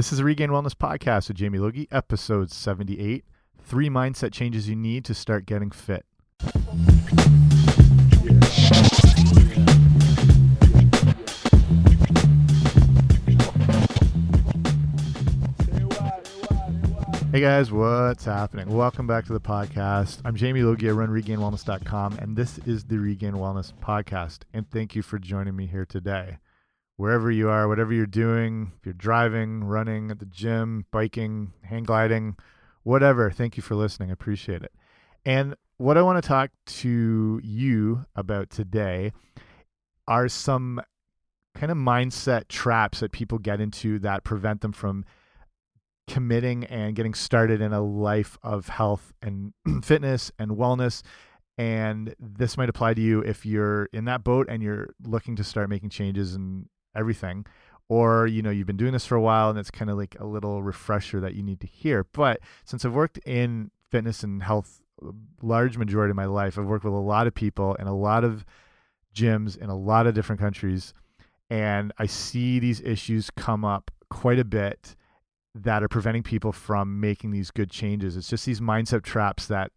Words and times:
This 0.00 0.12
is 0.12 0.16
the 0.16 0.24
Regained 0.24 0.50
Wellness 0.50 0.72
Podcast 0.72 1.28
with 1.28 1.36
Jamie 1.36 1.58
Logie, 1.58 1.86
episode 1.92 2.50
78 2.50 3.22
Three 3.62 3.90
Mindset 3.90 4.32
Changes 4.32 4.66
You 4.66 4.74
Need 4.74 5.04
to 5.04 5.12
Start 5.12 5.44
Getting 5.44 5.70
Fit. 5.70 6.06
Hey 17.30 17.42
guys, 17.42 17.70
what's 17.70 18.24
happening? 18.24 18.70
Welcome 18.70 19.06
back 19.06 19.26
to 19.26 19.34
the 19.34 19.38
podcast. 19.38 20.22
I'm 20.24 20.34
Jamie 20.34 20.62
Logie. 20.62 20.88
I 20.88 20.92
run 20.92 21.10
regainedwellness.com, 21.10 22.16
and 22.20 22.38
this 22.38 22.56
is 22.60 22.84
the 22.84 22.96
Regained 22.96 23.36
Wellness 23.36 23.74
Podcast. 23.74 24.44
And 24.54 24.66
thank 24.70 24.96
you 24.96 25.02
for 25.02 25.18
joining 25.18 25.54
me 25.54 25.66
here 25.66 25.84
today. 25.84 26.38
Wherever 27.00 27.30
you 27.30 27.48
are, 27.48 27.66
whatever 27.66 27.94
you're 27.94 28.04
doing, 28.04 28.72
if 28.76 28.84
you're 28.84 28.92
driving, 28.92 29.64
running, 29.64 30.10
at 30.10 30.18
the 30.18 30.26
gym, 30.26 30.84
biking, 30.90 31.54
hang 31.62 31.82
gliding, 31.82 32.36
whatever, 32.82 33.30
thank 33.30 33.56
you 33.56 33.62
for 33.62 33.74
listening. 33.74 34.10
I 34.10 34.12
appreciate 34.12 34.60
it. 34.60 34.70
And 35.24 35.54
what 35.78 35.96
I 35.96 36.02
want 36.02 36.22
to 36.22 36.28
talk 36.28 36.50
to 36.66 37.40
you 37.42 38.04
about 38.14 38.50
today 38.50 39.12
are 40.06 40.28
some 40.28 40.82
kind 41.54 41.72
of 41.72 41.78
mindset 41.78 42.48
traps 42.48 43.00
that 43.00 43.12
people 43.12 43.38
get 43.38 43.62
into 43.62 43.98
that 44.00 44.22
prevent 44.22 44.60
them 44.60 44.72
from 44.72 45.06
committing 46.06 46.64
and 46.64 46.94
getting 46.94 47.14
started 47.14 47.62
in 47.62 47.72
a 47.72 47.80
life 47.80 48.36
of 48.42 48.68
health 48.68 49.14
and 49.22 49.54
fitness 49.82 50.30
and 50.38 50.50
wellness. 50.50 51.00
And 51.56 52.14
this 52.20 52.58
might 52.58 52.68
apply 52.68 52.92
to 52.92 53.00
you 53.00 53.20
if 53.22 53.46
you're 53.46 53.88
in 53.90 54.04
that 54.04 54.22
boat 54.22 54.48
and 54.50 54.62
you're 54.62 54.90
looking 55.02 55.34
to 55.36 55.44
start 55.44 55.70
making 55.70 55.88
changes 55.88 56.34
and 56.34 56.66
everything. 56.94 57.46
Or, 57.88 58.26
you 58.26 58.40
know, 58.40 58.50
you've 58.50 58.68
been 58.68 58.76
doing 58.76 58.92
this 58.92 59.06
for 59.06 59.16
a 59.16 59.20
while 59.20 59.50
and 59.50 59.58
it's 59.58 59.70
kind 59.70 59.90
of 59.90 59.96
like 59.96 60.16
a 60.20 60.24
little 60.24 60.62
refresher 60.62 61.18
that 61.20 61.34
you 61.34 61.42
need 61.42 61.60
to 61.60 61.66
hear. 61.66 62.06
But 62.12 62.40
since 62.64 62.84
I've 62.84 62.94
worked 62.94 63.18
in 63.18 63.72
fitness 63.90 64.22
and 64.22 64.42
health 64.42 64.80
uh, 65.04 65.10
large 65.42 65.76
majority 65.76 66.10
of 66.10 66.16
my 66.16 66.26
life, 66.26 66.56
I've 66.56 66.66
worked 66.66 66.84
with 66.84 66.94
a 66.94 66.96
lot 66.96 67.26
of 67.26 67.34
people 67.34 67.76
and 67.80 67.88
a 67.88 67.92
lot 67.92 68.22
of 68.22 68.44
gyms 69.12 69.58
in 69.58 69.70
a 69.70 69.76
lot 69.76 70.06
of 70.06 70.14
different 70.14 70.40
countries. 70.40 70.94
And 71.50 71.92
I 71.98 72.06
see 72.06 72.60
these 72.60 72.80
issues 72.80 73.28
come 73.30 73.64
up 73.64 73.90
quite 74.08 74.38
a 74.38 74.44
bit 74.44 74.94
that 75.52 75.82
are 75.82 75.88
preventing 75.88 76.22
people 76.22 76.52
from 76.52 77.00
making 77.00 77.32
these 77.32 77.50
good 77.50 77.70
changes. 77.70 78.16
It's 78.16 78.28
just 78.28 78.46
these 78.46 78.60
mindset 78.60 79.02
traps 79.02 79.46
that, 79.46 79.72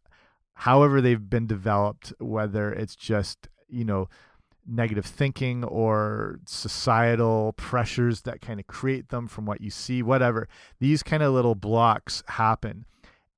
however, 0.53 1.01
they've 1.01 1.29
been 1.29 1.47
developed, 1.47 2.13
whether 2.19 2.71
it's 2.71 2.95
just, 2.95 3.47
you 3.67 3.83
know, 3.83 4.07
negative 4.67 5.06
thinking 5.06 5.64
or 5.64 6.39
societal 6.45 7.53
pressures 7.53 8.22
that 8.22 8.42
kind 8.42 8.59
of 8.59 8.67
create 8.67 9.09
them 9.09 9.28
from 9.28 9.45
what 9.45 9.61
you 9.61 9.69
see, 9.69 10.02
whatever, 10.02 10.47
these 10.80 11.03
kind 11.03 11.22
of 11.23 11.33
little 11.33 11.56
blocks 11.56 12.23
happen. 12.28 12.86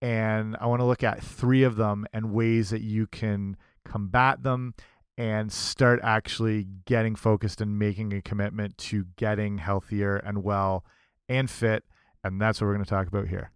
And 0.01 0.55
I 0.59 0.67
want 0.67 0.81
to 0.81 0.85
look 0.85 1.03
at 1.03 1.23
three 1.23 1.63
of 1.63 1.77
them 1.77 2.05
and 2.13 2.31
ways 2.31 2.69
that 2.69 2.81
you 2.81 3.07
can 3.07 3.57
combat 3.83 4.43
them 4.43 4.75
and 5.17 5.51
start 5.51 5.99
actually 6.03 6.67
getting 6.85 7.15
focused 7.15 7.61
and 7.61 7.79
making 7.79 8.13
a 8.13 8.21
commitment 8.21 8.77
to 8.77 9.05
getting 9.15 9.57
healthier 9.57 10.17
and 10.17 10.43
well 10.43 10.83
and 11.29 11.49
fit 11.49 11.85
and 12.25 12.41
that's 12.41 12.59
what 12.59 12.67
we're 12.67 12.73
going 12.73 12.83
to 12.83 12.89
talk 12.89 13.07
about 13.07 13.27
here. 13.27 13.51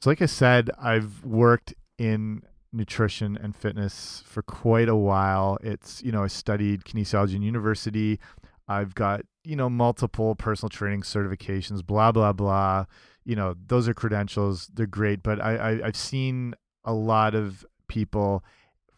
So, 0.00 0.08
like 0.08 0.22
I 0.22 0.26
said, 0.26 0.70
I've 0.82 1.22
worked 1.24 1.74
in 1.98 2.42
nutrition 2.72 3.36
and 3.36 3.54
fitness 3.54 4.22
for 4.26 4.42
quite 4.42 4.88
a 4.88 4.96
while. 4.96 5.58
It's, 5.62 6.02
you 6.02 6.12
know, 6.12 6.22
I 6.22 6.28
studied 6.28 6.84
kinesiology 6.84 7.34
in 7.34 7.42
university. 7.42 8.20
I've 8.68 8.94
got, 8.94 9.22
you 9.44 9.56
know, 9.56 9.68
multiple 9.68 10.34
personal 10.34 10.70
training 10.70 11.02
certifications, 11.02 11.84
blah, 11.84 12.12
blah, 12.12 12.32
blah. 12.32 12.86
You 13.24 13.36
know, 13.36 13.54
those 13.66 13.88
are 13.88 13.94
credentials. 13.94 14.70
They're 14.72 14.86
great. 14.86 15.22
But 15.22 15.40
I, 15.40 15.56
I, 15.56 15.86
I've 15.86 15.96
seen 15.96 16.54
a 16.84 16.92
lot 16.92 17.34
of 17.34 17.64
people 17.88 18.44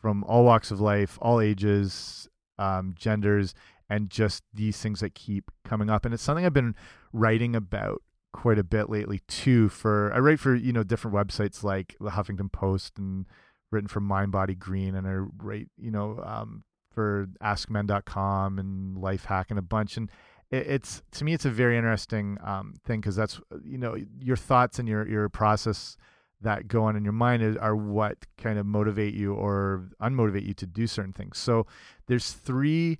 from 0.01 0.25
all 0.25 0.45
walks 0.45 0.71
of 0.71 0.81
life, 0.81 1.19
all 1.23 1.41
ages, 1.41 2.29
um, 2.59 2.95
genders, 2.99 3.55
and 3.89 4.11
just 4.11 4.43
these 4.53 4.79
things 4.79 5.01
that 5.01 5.15
keep 5.15 5.51
coming 5.65 5.89
up. 5.89 6.05
And 6.05 6.13
it's 6.13 6.23
something 6.23 6.45
I've 6.45 6.53
been 6.53 6.75
writing 7.13 7.57
about 7.57 8.03
quite 8.33 8.59
a 8.59 8.65
bit 8.65 8.91
lately 8.91 9.21
too. 9.29 9.69
For 9.69 10.13
I 10.13 10.19
write 10.19 10.41
for 10.41 10.55
you 10.55 10.73
know 10.73 10.83
different 10.83 11.17
websites 11.17 11.63
like 11.63 11.97
the 12.01 12.11
Huffington 12.11 12.51
Post 12.51 12.99
and 12.99 13.27
written 13.73 13.89
for 13.89 14.01
Mind 14.01 14.31
Body 14.33 14.55
Green, 14.55 14.95
and 14.95 15.07
I 15.07 15.15
write 15.43 15.69
you 15.77 15.91
know 15.91 16.23
um, 16.25 16.65
for 16.91 17.29
AskMen.com 17.43 18.59
and 18.59 18.97
Lifehack 18.97 19.47
and 19.51 19.59
a 19.59 19.63
bunch. 19.63 19.97
And 19.97 20.11
it, 20.51 20.67
it's 20.69 21.03
to 21.13 21.25
me, 21.25 21.33
it's 21.33 21.45
a 21.45 21.51
very 21.51 21.77
interesting 21.77 22.39
um, 22.45 22.75
thing 22.85 23.01
because 23.01 23.17
that's 23.17 23.41
you 23.65 23.79
know 23.79 23.97
your 24.21 24.37
thoughts 24.37 24.79
and 24.79 24.89
your 24.89 25.09
your 25.09 25.29
process 25.29 25.97
that 26.41 26.67
go 26.69 26.85
on 26.85 26.97
in 26.97 27.05
your 27.05 27.13
mind 27.13 27.57
are 27.59 27.77
what 27.77 28.19
kind 28.37 28.59
of 28.59 28.67
motivate 28.67 29.15
you 29.15 29.33
or 29.33 29.89
unmotivate 30.01 30.45
you 30.45 30.55
to 30.55 30.67
do 30.67 30.87
certain 30.87 31.13
things. 31.13 31.39
So 31.39 31.67
there's 32.09 32.33
three 32.33 32.99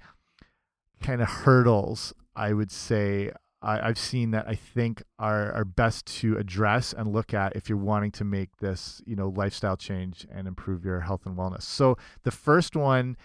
kind 1.01 1.21
of 1.21 1.29
hurdles 1.29 2.15
I 2.37 2.53
would 2.53 2.71
say 2.71 3.33
I, 3.63 3.87
have 3.87 3.99
seen 3.99 4.33
that 4.33 4.49
I 4.49 4.55
think 4.55 5.03
are 5.19 5.53
are 5.53 5.65
best 5.65 6.07
to 6.19 6.37
address 6.37 6.93
and 6.93 7.13
look 7.13 7.33
at 7.33 7.55
if 7.55 7.69
you're 7.69 7.79
wanting 7.79 8.11
to 8.13 8.25
make 8.25 8.57
this 8.59 9.01
you 9.07 9.17
know 9.17 9.29
lifestyle 9.29 9.77
change 9.77 10.27
and 10.31 10.49
improve 10.49 10.85
your 10.85 11.01
health 11.01 11.27
and 11.27 11.37
wellness. 11.37 11.63
So 11.63 11.97
the 12.25 12.31
first 12.31 12.75
one 12.77 13.17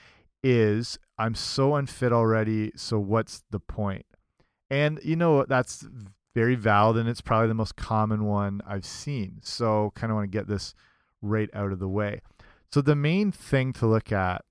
is 0.44 1.00
I'm 1.18 1.36
so 1.36 1.76
unfit 1.76 2.14
already, 2.14 2.72
so 2.76 3.00
what's 3.00 3.44
the 3.50 3.60
point? 3.60 4.06
And 4.70 5.00
you 5.04 5.16
know 5.16 5.44
that's 5.46 5.86
very 6.36 6.56
valid 6.56 6.98
and 6.98 7.10
it's 7.10 7.22
probably 7.22 7.48
the 7.48 7.56
most 7.56 7.76
common 7.76 8.26
one 8.26 8.62
I've 8.68 8.86
seen. 8.86 9.40
So 9.42 9.92
kind 9.96 10.12
of 10.12 10.18
want 10.18 10.32
to 10.32 10.38
get 10.38 10.48
this 10.48 10.76
right 11.22 11.50
out 11.54 11.72
of 11.72 11.80
the 11.80 11.88
way. 11.88 12.22
So 12.72 12.82
the 12.82 12.96
main 12.96 13.32
thing 13.32 13.74
to 13.74 13.88
look 13.88 14.12
at 14.12 14.44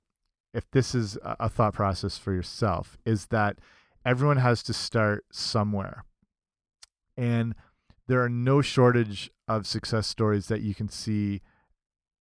if 0.53 0.69
this 0.71 0.95
is 0.95 1.19
a 1.23 1.49
thought 1.49 1.75
process 1.75 2.17
for 2.17 2.33
yourself 2.33 2.97
is 3.05 3.27
that 3.27 3.59
everyone 4.07 4.37
has 4.37 4.63
to 4.63 4.73
start 4.73 5.25
somewhere. 5.33 6.05
And 7.17 7.55
there 8.07 8.23
are 8.23 8.29
no 8.29 8.63
shortage 8.63 9.31
of 9.49 9.67
success 9.67 10.07
stories 10.07 10.47
that 10.47 10.63
you 10.63 10.75
can 10.75 10.89
see 10.89 11.43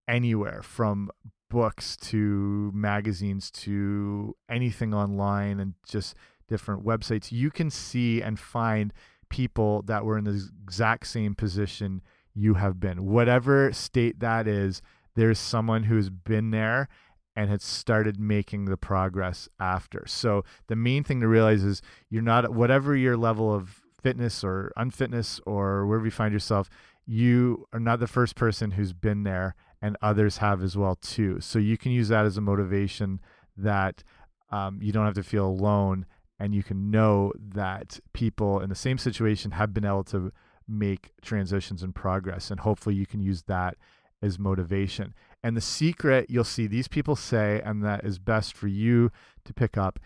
anywhere 0.09 0.63
from 0.63 1.11
books 1.51 1.97
to 1.97 2.73
magazines 2.75 3.51
to 3.51 4.35
anything 4.49 4.95
online 4.95 5.61
and 5.61 5.75
just 5.87 6.15
different 6.49 6.85
websites. 6.85 7.31
You 7.31 7.51
can 7.51 7.71
see 7.71 8.23
and 8.23 8.41
find 8.41 8.93
people 9.29 9.83
that 9.83 10.05
were 10.05 10.17
in 10.17 10.25
the 10.25 10.49
exact 10.63 11.07
same 11.07 11.35
position 11.35 12.01
you 12.35 12.55
have 12.55 12.81
been. 12.81 13.05
Whatever 13.05 13.73
state 13.73 14.21
that 14.21 14.49
is, 14.49 14.81
there's 15.17 15.39
someone 15.39 15.85
who's 15.85 16.09
been 16.09 16.51
there 16.51 16.89
and 17.37 17.51
had 17.51 17.63
started 17.63 18.19
making 18.21 18.67
the 18.67 18.77
progress 18.77 19.49
after. 19.59 20.05
So 20.07 20.45
the 20.69 20.77
main 20.77 21.05
thing 21.05 21.21
to 21.21 21.29
realize 21.29 21.65
is 21.65 21.83
you're 22.09 22.23
not 22.23 22.55
whatever 22.55 22.95
your 22.95 23.17
level 23.17 23.53
of 23.53 23.83
fitness 24.03 24.45
or 24.45 24.73
unfitness 24.77 25.41
or 25.47 25.87
wherever 25.87 26.05
you 26.05 26.11
find 26.11 26.33
yourself, 26.33 26.69
you 27.07 27.67
are 27.73 27.81
not 27.81 28.01
the 28.01 28.07
first 28.07 28.37
person 28.37 28.73
who's 28.73 28.93
been 28.93 29.25
there 29.25 29.55
and 29.83 29.97
others 30.01 30.39
have 30.39 30.63
as 30.63 30.77
well 30.77 30.97
too. 30.97 31.41
So 31.41 31.59
you 31.59 31.77
can 31.77 31.93
use 31.93 32.09
that 32.09 32.25
as 32.25 32.37
a 32.37 32.41
motivation 32.41 33.21
that 33.57 34.05
um, 34.51 34.79
you 34.81 34.93
don't 34.93 35.05
have 35.05 35.15
to 35.15 35.23
feel 35.23 35.47
alone 35.47 36.07
and 36.39 36.55
you 36.55 36.63
can 36.63 36.91
know 36.91 37.33
that 37.39 38.01
people 38.13 38.61
in 38.61 38.69
the 38.69 38.75
same 38.75 38.99
situation 38.99 39.53
have 39.53 39.75
been 39.75 39.85
able 39.85 40.05
to 40.05 40.33
make 40.69 41.11
transitions 41.21 41.83
and 41.83 41.95
progress 41.95 42.51
and 42.51 42.61
hopefully 42.61 42.95
you 42.95 43.07
can 43.07 43.21
use 43.21 43.43
that 43.43 43.77
as 44.25 44.39
motivation 44.39 45.15
and 45.45 45.55
the 45.55 45.61
secret 45.61 46.31
you'll 46.31 46.43
see 46.43 46.67
these 46.67 46.89
people 46.89 47.15
say, 47.15 47.61
and 47.63 47.85
that 47.85 48.03
is 48.03 48.19
best 48.19 48.57
for 48.57 48.67
you 48.67 49.13
to 49.45 49.53
pick 49.53 49.77
up, 49.77 50.01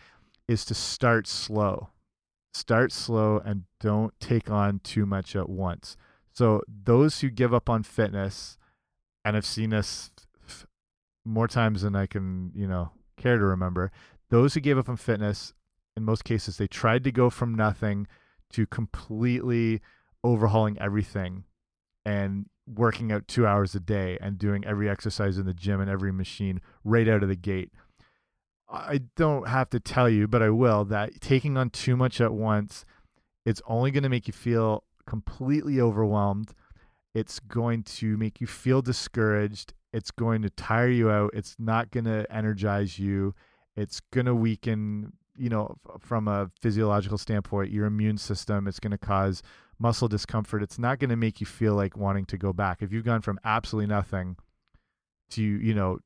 is 0.48 0.64
to 0.64 0.74
start 0.74 1.28
slow. 1.28 1.90
Start 2.52 2.90
slow 2.90 3.40
and 3.44 3.62
don't 3.78 4.12
take 4.18 4.50
on 4.50 4.80
too 4.80 5.06
much 5.06 5.36
at 5.36 5.48
once. 5.48 5.96
So, 6.32 6.62
those 6.68 7.20
who 7.20 7.30
give 7.30 7.54
up 7.54 7.70
on 7.70 7.84
fitness, 7.84 8.58
and 9.24 9.36
I've 9.36 9.46
seen 9.46 9.70
this 9.70 10.10
more 11.24 11.46
times 11.46 11.82
than 11.82 11.94
I 11.94 12.06
can, 12.06 12.50
you 12.52 12.66
know, 12.66 12.90
care 13.16 13.38
to 13.38 13.44
remember, 13.44 13.92
those 14.30 14.54
who 14.54 14.60
gave 14.60 14.76
up 14.76 14.88
on 14.88 14.96
fitness, 14.96 15.54
in 15.96 16.02
most 16.02 16.24
cases, 16.24 16.56
they 16.56 16.66
tried 16.66 17.04
to 17.04 17.12
go 17.12 17.30
from 17.30 17.54
nothing 17.54 18.08
to 18.50 18.66
completely 18.66 19.80
overhauling 20.24 20.80
everything. 20.80 21.44
And 22.04 22.46
working 22.74 23.10
out 23.12 23.28
two 23.28 23.46
hours 23.46 23.74
a 23.74 23.80
day 23.80 24.18
and 24.20 24.38
doing 24.38 24.64
every 24.64 24.88
exercise 24.88 25.38
in 25.38 25.46
the 25.46 25.54
gym 25.54 25.80
and 25.80 25.90
every 25.90 26.12
machine 26.12 26.60
right 26.84 27.08
out 27.08 27.22
of 27.22 27.28
the 27.28 27.36
gate. 27.36 27.72
I 28.70 29.00
don't 29.16 29.48
have 29.48 29.70
to 29.70 29.80
tell 29.80 30.08
you, 30.08 30.28
but 30.28 30.42
I 30.42 30.50
will, 30.50 30.84
that 30.86 31.20
taking 31.20 31.56
on 31.56 31.70
too 31.70 31.96
much 31.96 32.20
at 32.20 32.34
once, 32.34 32.84
it's 33.46 33.62
only 33.66 33.90
going 33.90 34.02
to 34.02 34.10
make 34.10 34.26
you 34.26 34.34
feel 34.34 34.84
completely 35.06 35.80
overwhelmed. 35.80 36.52
It's 37.14 37.40
going 37.40 37.82
to 37.84 38.18
make 38.18 38.40
you 38.40 38.46
feel 38.46 38.82
discouraged. 38.82 39.72
It's 39.92 40.10
going 40.10 40.42
to 40.42 40.50
tire 40.50 40.90
you 40.90 41.10
out. 41.10 41.30
It's 41.32 41.56
not 41.58 41.90
going 41.90 42.04
to 42.04 42.30
energize 42.30 42.98
you. 42.98 43.34
It's 43.74 44.00
going 44.12 44.26
to 44.26 44.34
weaken 44.34 45.12
you 45.38 45.48
know, 45.48 45.76
from 46.00 46.28
a 46.28 46.50
physiological 46.60 47.16
standpoint, 47.16 47.70
your 47.70 47.86
immune 47.86 48.18
system, 48.18 48.66
it's 48.66 48.80
going 48.80 48.90
to 48.90 48.98
cause 48.98 49.42
muscle 49.78 50.08
discomfort. 50.08 50.62
It's 50.62 50.78
not 50.78 50.98
going 50.98 51.10
to 51.10 51.16
make 51.16 51.40
you 51.40 51.46
feel 51.46 51.74
like 51.74 51.96
wanting 51.96 52.26
to 52.26 52.38
go 52.38 52.52
back. 52.52 52.82
If 52.82 52.92
you've 52.92 53.04
gone 53.04 53.22
from 53.22 53.38
absolutely 53.44 53.88
nothing 53.88 54.36
to, 55.30 55.42
you 55.42 55.74
know, 55.74 55.98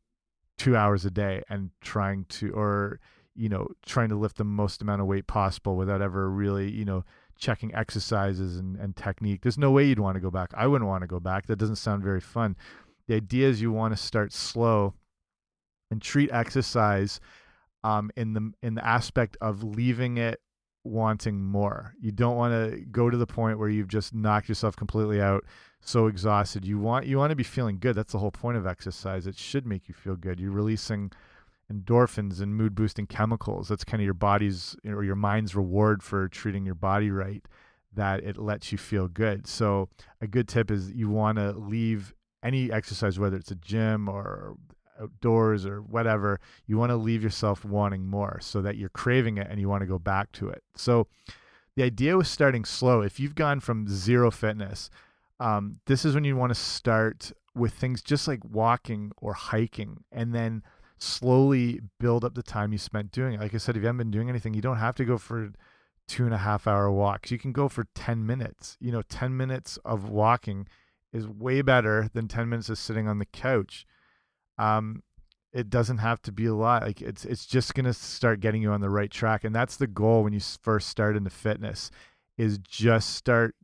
two 0.59 0.77
hours 0.77 1.05
a 1.05 1.11
day 1.11 1.43
and 1.49 1.71
trying 1.81 2.27
to, 2.27 2.53
or, 2.53 3.01
you 3.35 3.49
know, 3.49 3.69
trying 3.87 4.11
to 4.11 4.17
lift 4.17 4.37
the 4.37 4.45
most 4.45 4.83
amount 4.83 5.01
of 5.01 5.07
weight 5.07 5.27
possible 5.27 5.77
without 5.77 6.03
ever 6.03 6.31
really, 6.31 6.71
you 6.71 6.85
know, 6.85 7.05
checking 7.39 7.75
exercises 7.75 8.57
and, 8.57 8.77
and 8.77 8.95
technique, 8.95 9.43
there's 9.43 9.59
no 9.59 9.71
way 9.71 9.85
you'd 9.85 9.99
want 9.99 10.15
to 10.15 10.21
go 10.21 10.31
back. 10.31 10.51
I 10.55 10.67
wouldn't 10.67 10.89
want 10.89 11.03
to 11.03 11.09
go 11.09 11.19
back. 11.19 11.47
That 11.47 11.57
doesn't 11.57 11.77
sound 11.77 12.03
very 12.03 12.21
fun. 12.21 12.57
The 13.09 13.17
idea 13.17 13.49
is 13.49 13.61
you 13.61 13.73
want 13.73 13.97
to 13.97 14.03
start 14.03 14.33
slow 14.33 14.95
and 15.91 16.01
treat 16.01 16.31
exercise 16.33 17.21
um, 17.85 18.11
in 18.17 18.33
the 18.33 18.53
in 18.63 18.75
the 18.75 18.87
aspect 18.87 19.37
of 19.41 19.65
leaving 19.65 20.19
it 20.19 20.41
wanting 20.85 21.45
more. 21.45 21.95
You 22.01 22.13
don't 22.13 22.37
want 22.37 22.53
to 22.53 22.81
go 22.81 23.11
to 23.11 23.17
the 23.17 23.27
point 23.27 23.59
where 23.59 23.69
you've 23.69 23.89
just 23.89 24.15
knocked 24.15 24.49
yourself 24.49 24.77
completely 24.77 25.21
out, 25.21 25.45
so 25.81 26.07
exhausted. 26.07 26.65
You 26.65 26.79
want 26.79 27.07
you 27.07 27.19
want 27.19 27.31
to 27.31 27.37
be 27.37 27.43
feeling 27.43 27.79
good. 27.79 27.95
That's 27.95 28.13
the 28.13 28.19
whole 28.19 28.31
point 28.31 28.57
of 28.57 28.67
exercise. 28.67 29.27
It 29.27 29.37
should 29.37 29.67
make 29.67 29.89
you 29.89 29.95
feel 29.95 30.17
good. 30.17 30.41
You're 30.41 30.53
releasing 30.53 31.13
endorphins 31.73 32.41
and 32.41 32.55
mood 32.55 32.75
boosting 32.75 33.07
chemicals. 33.07 33.69
That's 33.69 33.85
kind 33.85 34.01
of 34.01 34.05
your 34.05 34.15
body's 34.15 34.77
or 34.87 35.05
your 35.05 35.17
mind's 35.17 35.55
reward 35.55 36.03
for 36.03 36.29
treating 36.29 36.65
your 36.67 36.75
body 36.75 37.11
right 37.11 37.45
that 37.95 38.25
it 38.25 38.39
lets 38.39 38.73
you 38.73 38.79
feel 38.79 39.09
good. 39.09 39.47
So 39.47 39.89
a 40.21 40.27
good 40.27 40.49
tip 40.49 40.71
is 40.71 40.91
you 40.93 41.09
want 41.09 41.39
to 41.39 41.53
leave 41.53 42.15
any 42.43 42.73
exercise 42.73 43.19
whether 43.19 43.37
it's 43.37 43.51
a 43.51 43.57
gym 43.57 44.09
or 44.09 44.57
outdoors 45.03 45.67
or 45.67 45.81
whatever, 45.81 46.41
you 46.67 46.79
want 46.79 46.91
to 46.91 46.97
leave 46.97 47.23
yourself 47.23 47.65
wanting 47.65 48.07
more 48.07 48.39
so 48.41 48.63
that 48.63 48.77
you're 48.77 48.89
craving 48.91 49.39
it 49.39 49.49
and 49.51 49.61
you 49.61 49.69
want 49.69 49.83
to 49.83 49.87
go 49.87 49.99
back 49.99 50.33
to 50.33 50.49
it. 50.49 50.63
So 50.77 51.07
the 51.77 51.83
idea 51.83 52.17
was 52.17 52.29
starting 52.29 52.65
slow. 52.65 53.01
If 53.01 53.19
you've 53.19 53.35
gone 53.35 53.61
from 53.61 53.89
zero 53.89 54.31
fitness, 54.31 54.91
um, 55.41 55.81
this 55.87 56.05
is 56.05 56.15
when 56.15 56.25
you 56.25 56.37
want 56.37 56.51
to 56.51 56.61
start 56.61 57.33
with 57.55 57.73
things 57.73 58.03
just 58.03 58.29
like 58.29 58.45
walking 58.45 59.13
or 59.17 59.35
hiking 59.35 60.05
and 60.11 60.35
then 60.35 60.63
slowly 60.99 61.81
build 61.99 62.25
up 62.25 62.35
the 62.35 62.43
time 62.43 62.73
you 62.73 62.79
spent 62.79 63.11
doing 63.11 63.35
it. 63.35 63.41
Like 63.41 63.55
I 63.55 63.59
said, 63.59 63.77
if 63.77 63.83
you 63.83 63.87
haven't 63.87 63.99
been 63.99 64.11
doing 64.11 64.29
anything, 64.29 64.55
you 64.55 64.63
don't 64.63 64.77
have 64.77 64.95
to 64.97 65.05
go 65.05 65.19
for 65.19 65.53
two 66.07 66.25
and 66.25 66.35
a 66.35 66.39
half 66.39 66.67
hour 66.67 66.91
walks. 66.91 67.31
You 67.31 67.39
can 67.39 67.53
go 67.53 67.69
for 67.69 67.87
10 67.95 68.25
minutes. 68.25 68.77
You 68.81 68.93
know, 68.93 69.03
10 69.03 69.37
minutes 69.37 69.79
of 69.85 70.09
walking 70.09 70.69
is 71.13 71.27
way 71.27 71.63
better 71.63 72.09
than 72.13 72.29
10 72.29 72.49
minutes 72.49 72.69
of 72.69 72.79
sitting 72.79 73.09
on 73.09 73.19
the 73.19 73.27
couch 73.27 73.87
um, 74.63 75.03
it 75.53 75.69
doesn't 75.69 75.99
have 75.99 76.23
to 76.23 76.33
be 76.33 76.47
a 76.47 76.55
lot. 76.55 76.83
Like 76.83 77.03
it's 77.03 77.25
it's 77.25 77.47
just 77.47 77.75
gonna 77.75 77.93
start 77.93 78.41
getting 78.41 78.63
you 78.63 78.71
on 78.71 78.81
the 78.81 78.91
right 78.91 79.11
track, 79.11 79.45
and 79.45 79.55
that's 79.55 79.77
the 79.77 79.87
goal 79.87 80.23
when 80.23 80.33
you 80.33 80.41
first 80.41 80.89
start 80.89 81.17
into 81.17 81.31
fitness, 81.31 81.91
is 82.39 82.59
just 82.59 83.15
start 83.15 83.55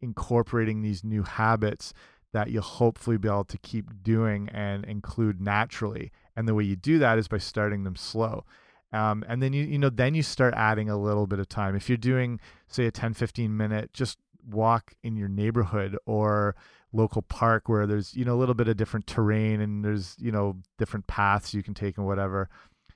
incorporating 0.00 0.82
these 0.82 1.02
new 1.02 1.22
habits 1.22 1.94
that 2.32 2.50
you'll 2.50 2.62
hopefully 2.62 3.16
be 3.16 3.28
able 3.28 3.44
to 3.44 3.58
keep 3.58 4.02
doing 4.02 4.48
and 4.50 4.84
include 4.84 5.40
naturally. 5.40 6.12
And 6.36 6.46
the 6.46 6.54
way 6.54 6.64
you 6.64 6.76
do 6.76 6.98
that 6.98 7.18
is 7.18 7.28
by 7.28 7.38
starting 7.38 7.84
them 7.84 7.96
slow. 7.96 8.44
Um, 8.92 9.24
and 9.28 9.42
then 9.42 9.52
you 9.52 9.64
you 9.64 9.78
know 9.78 9.90
then 9.90 10.14
you 10.14 10.22
start 10.22 10.52
adding 10.54 10.90
a 10.90 10.96
little 10.96 11.26
bit 11.26 11.38
of 11.38 11.48
time. 11.48 11.74
If 11.74 11.88
you're 11.88 11.96
doing 11.96 12.38
say 12.68 12.86
a 12.86 12.90
10 12.90 13.14
15 13.14 13.56
minute 13.56 13.92
just 13.92 14.18
walk 14.48 14.94
in 15.02 15.16
your 15.16 15.28
neighborhood 15.28 15.96
or 16.06 16.54
local 16.92 17.22
park 17.22 17.68
where 17.68 17.86
there's 17.86 18.14
you 18.14 18.24
know 18.24 18.34
a 18.34 18.38
little 18.38 18.54
bit 18.54 18.68
of 18.68 18.76
different 18.76 19.06
terrain 19.06 19.60
and 19.60 19.84
there's 19.84 20.16
you 20.18 20.30
know 20.30 20.56
different 20.78 21.06
paths 21.06 21.52
you 21.52 21.62
can 21.62 21.74
take 21.74 21.96
and 21.98 22.06
whatever 22.06 22.48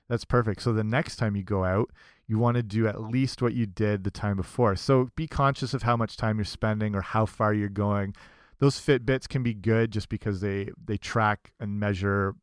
that's 0.07 0.25
perfect. 0.25 0.63
So 0.63 0.73
the 0.73 0.83
next 0.83 1.17
time 1.17 1.35
you 1.35 1.43
go 1.43 1.63
out 1.63 1.91
you 2.27 2.37
want 2.37 2.55
to 2.55 2.63
do 2.63 2.87
at 2.87 3.01
least 3.01 3.41
what 3.41 3.53
you 3.53 3.65
did 3.65 4.03
the 4.03 4.11
time 4.11 4.37
before. 4.37 4.75
So 4.75 5.09
be 5.15 5.25
conscious 5.25 5.73
of 5.73 5.81
how 5.81 5.97
much 5.97 6.15
time 6.15 6.37
you're 6.37 6.45
spending 6.45 6.93
or 6.93 7.01
how 7.01 7.25
far 7.25 7.55
you're 7.55 7.69
going. 7.69 8.13
Those 8.59 8.79
fitbits 8.79 9.27
can 9.27 9.41
be 9.41 9.55
good 9.55 9.91
just 9.91 10.09
because 10.09 10.39
they 10.39 10.69
they 10.85 10.97
track 10.97 11.51
and 11.59 11.79
measure 11.79 12.35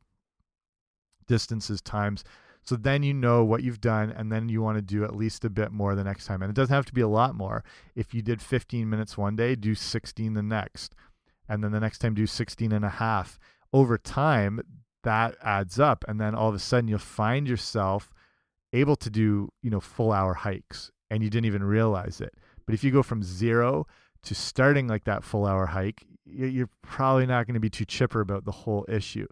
distances 1.28 1.80
times 1.80 2.24
so 2.66 2.74
then 2.74 3.04
you 3.04 3.14
know 3.14 3.44
what 3.44 3.62
you've 3.62 3.80
done 3.80 4.10
and 4.10 4.30
then 4.30 4.48
you 4.48 4.60
want 4.60 4.76
to 4.76 4.82
do 4.82 5.04
at 5.04 5.14
least 5.14 5.44
a 5.44 5.50
bit 5.50 5.70
more 5.70 5.94
the 5.94 6.02
next 6.02 6.26
time. 6.26 6.42
And 6.42 6.50
it 6.50 6.56
doesn't 6.56 6.74
have 6.74 6.84
to 6.86 6.92
be 6.92 7.00
a 7.00 7.08
lot 7.08 7.36
more. 7.36 7.62
If 7.94 8.12
you 8.12 8.22
did 8.22 8.42
15 8.42 8.90
minutes 8.90 9.16
one 9.16 9.36
day 9.36 9.54
do 9.54 9.76
16 9.76 10.34
the 10.34 10.42
next. 10.42 10.94
And 11.48 11.62
then 11.62 11.70
the 11.70 11.78
next 11.78 11.98
time 11.98 12.14
do 12.14 12.26
16 12.26 12.72
and 12.72 12.84
a 12.84 12.88
half. 12.88 13.38
Over 13.72 13.96
time 13.96 14.60
that 15.04 15.36
adds 15.44 15.78
up 15.78 16.04
and 16.08 16.20
then 16.20 16.34
all 16.34 16.48
of 16.48 16.56
a 16.56 16.58
sudden 16.58 16.88
you'll 16.88 16.98
find 16.98 17.46
yourself 17.46 18.12
able 18.72 18.96
to 18.96 19.10
do 19.10 19.48
you 19.62 19.70
know 19.70 19.78
full 19.78 20.10
hour 20.10 20.34
hikes 20.34 20.90
and 21.08 21.22
you 21.22 21.30
didn't 21.30 21.46
even 21.46 21.62
realize 21.62 22.20
it. 22.20 22.34
But 22.66 22.74
if 22.74 22.82
you 22.82 22.90
go 22.90 23.04
from 23.04 23.22
zero 23.22 23.86
to 24.24 24.34
starting 24.34 24.88
like 24.88 25.04
that 25.04 25.22
full 25.22 25.46
hour 25.46 25.66
hike 25.66 26.04
you're 26.24 26.70
probably 26.82 27.26
not 27.26 27.46
going 27.46 27.54
to 27.54 27.60
be 27.60 27.70
too 27.70 27.84
chipper 27.84 28.20
about 28.20 28.44
the 28.44 28.50
whole 28.50 28.84
issue. 28.88 29.28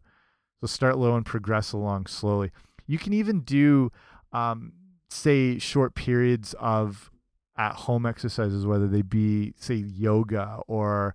So 0.60 0.68
start 0.68 0.96
low 0.96 1.16
and 1.16 1.26
progress 1.26 1.72
along 1.72 2.06
slowly 2.06 2.52
you 2.86 2.98
can 2.98 3.12
even 3.12 3.40
do 3.40 3.90
um, 4.32 4.72
say 5.10 5.58
short 5.58 5.94
periods 5.94 6.54
of 6.58 7.10
at 7.56 7.74
home 7.74 8.04
exercises 8.04 8.66
whether 8.66 8.88
they 8.88 9.02
be 9.02 9.54
say 9.56 9.74
yoga 9.74 10.58
or 10.66 11.14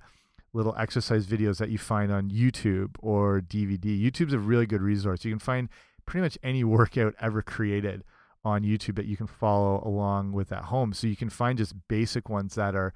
little 0.54 0.74
exercise 0.78 1.28
videos 1.28 1.58
that 1.58 1.70
you 1.70 1.78
find 1.78 2.12
on 2.12 2.30
YouTube 2.30 2.96
or 3.00 3.40
DVD. 3.40 4.02
YouTube's 4.02 4.34
a 4.34 4.40
really 4.40 4.66
good 4.66 4.82
resource. 4.82 5.24
You 5.24 5.32
can 5.32 5.40
find 5.40 5.70
pretty 6.06 6.24
much 6.24 6.38
any 6.42 6.64
workout 6.64 7.14
ever 7.20 7.42
created 7.42 8.04
on 8.44 8.64
YouTube 8.64 8.96
that 8.96 9.06
you 9.06 9.18
can 9.18 9.28
follow 9.28 9.84
along 9.86 10.32
with 10.32 10.52
at 10.52 10.66
home. 10.66 10.94
So 10.94 11.08
you 11.08 11.16
can 11.16 11.30
find 11.30 11.58
just 11.58 11.76
basic 11.88 12.30
ones 12.30 12.56
that 12.56 12.74
are, 12.74 12.94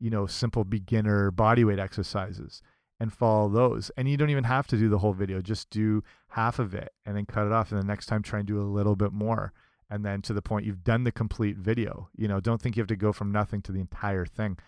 you 0.00 0.10
know, 0.10 0.26
simple 0.26 0.64
beginner 0.64 1.30
bodyweight 1.30 1.78
exercises 1.78 2.62
and 2.98 3.12
follow 3.12 3.48
those. 3.48 3.90
And 3.96 4.08
you 4.08 4.16
don't 4.16 4.30
even 4.30 4.44
have 4.44 4.66
to 4.68 4.76
do 4.76 4.88
the 4.88 4.98
whole 4.98 5.12
video, 5.12 5.40
just 5.40 5.70
do 5.70 6.02
half 6.28 6.58
of 6.58 6.74
it 6.74 6.92
and 7.04 7.16
then 7.16 7.26
cut 7.26 7.46
it 7.46 7.52
off. 7.52 7.70
And 7.70 7.80
the 7.80 7.86
next 7.86 8.06
time, 8.06 8.22
try 8.22 8.40
and 8.40 8.48
do 8.48 8.60
a 8.60 8.64
little 8.64 8.96
bit 8.96 9.12
more. 9.12 9.52
And 9.88 10.04
then 10.04 10.22
to 10.22 10.32
the 10.32 10.42
point 10.42 10.66
you've 10.66 10.84
done 10.84 11.04
the 11.04 11.12
complete 11.12 11.56
video. 11.56 12.08
You 12.16 12.28
know, 12.28 12.40
don't 12.40 12.60
think 12.60 12.76
you 12.76 12.80
have 12.80 12.88
to 12.88 12.96
go 12.96 13.12
from 13.12 13.30
nothing 13.30 13.62
to 13.62 13.72
the 13.72 13.80
entire 13.80 14.26
thing 14.26 14.58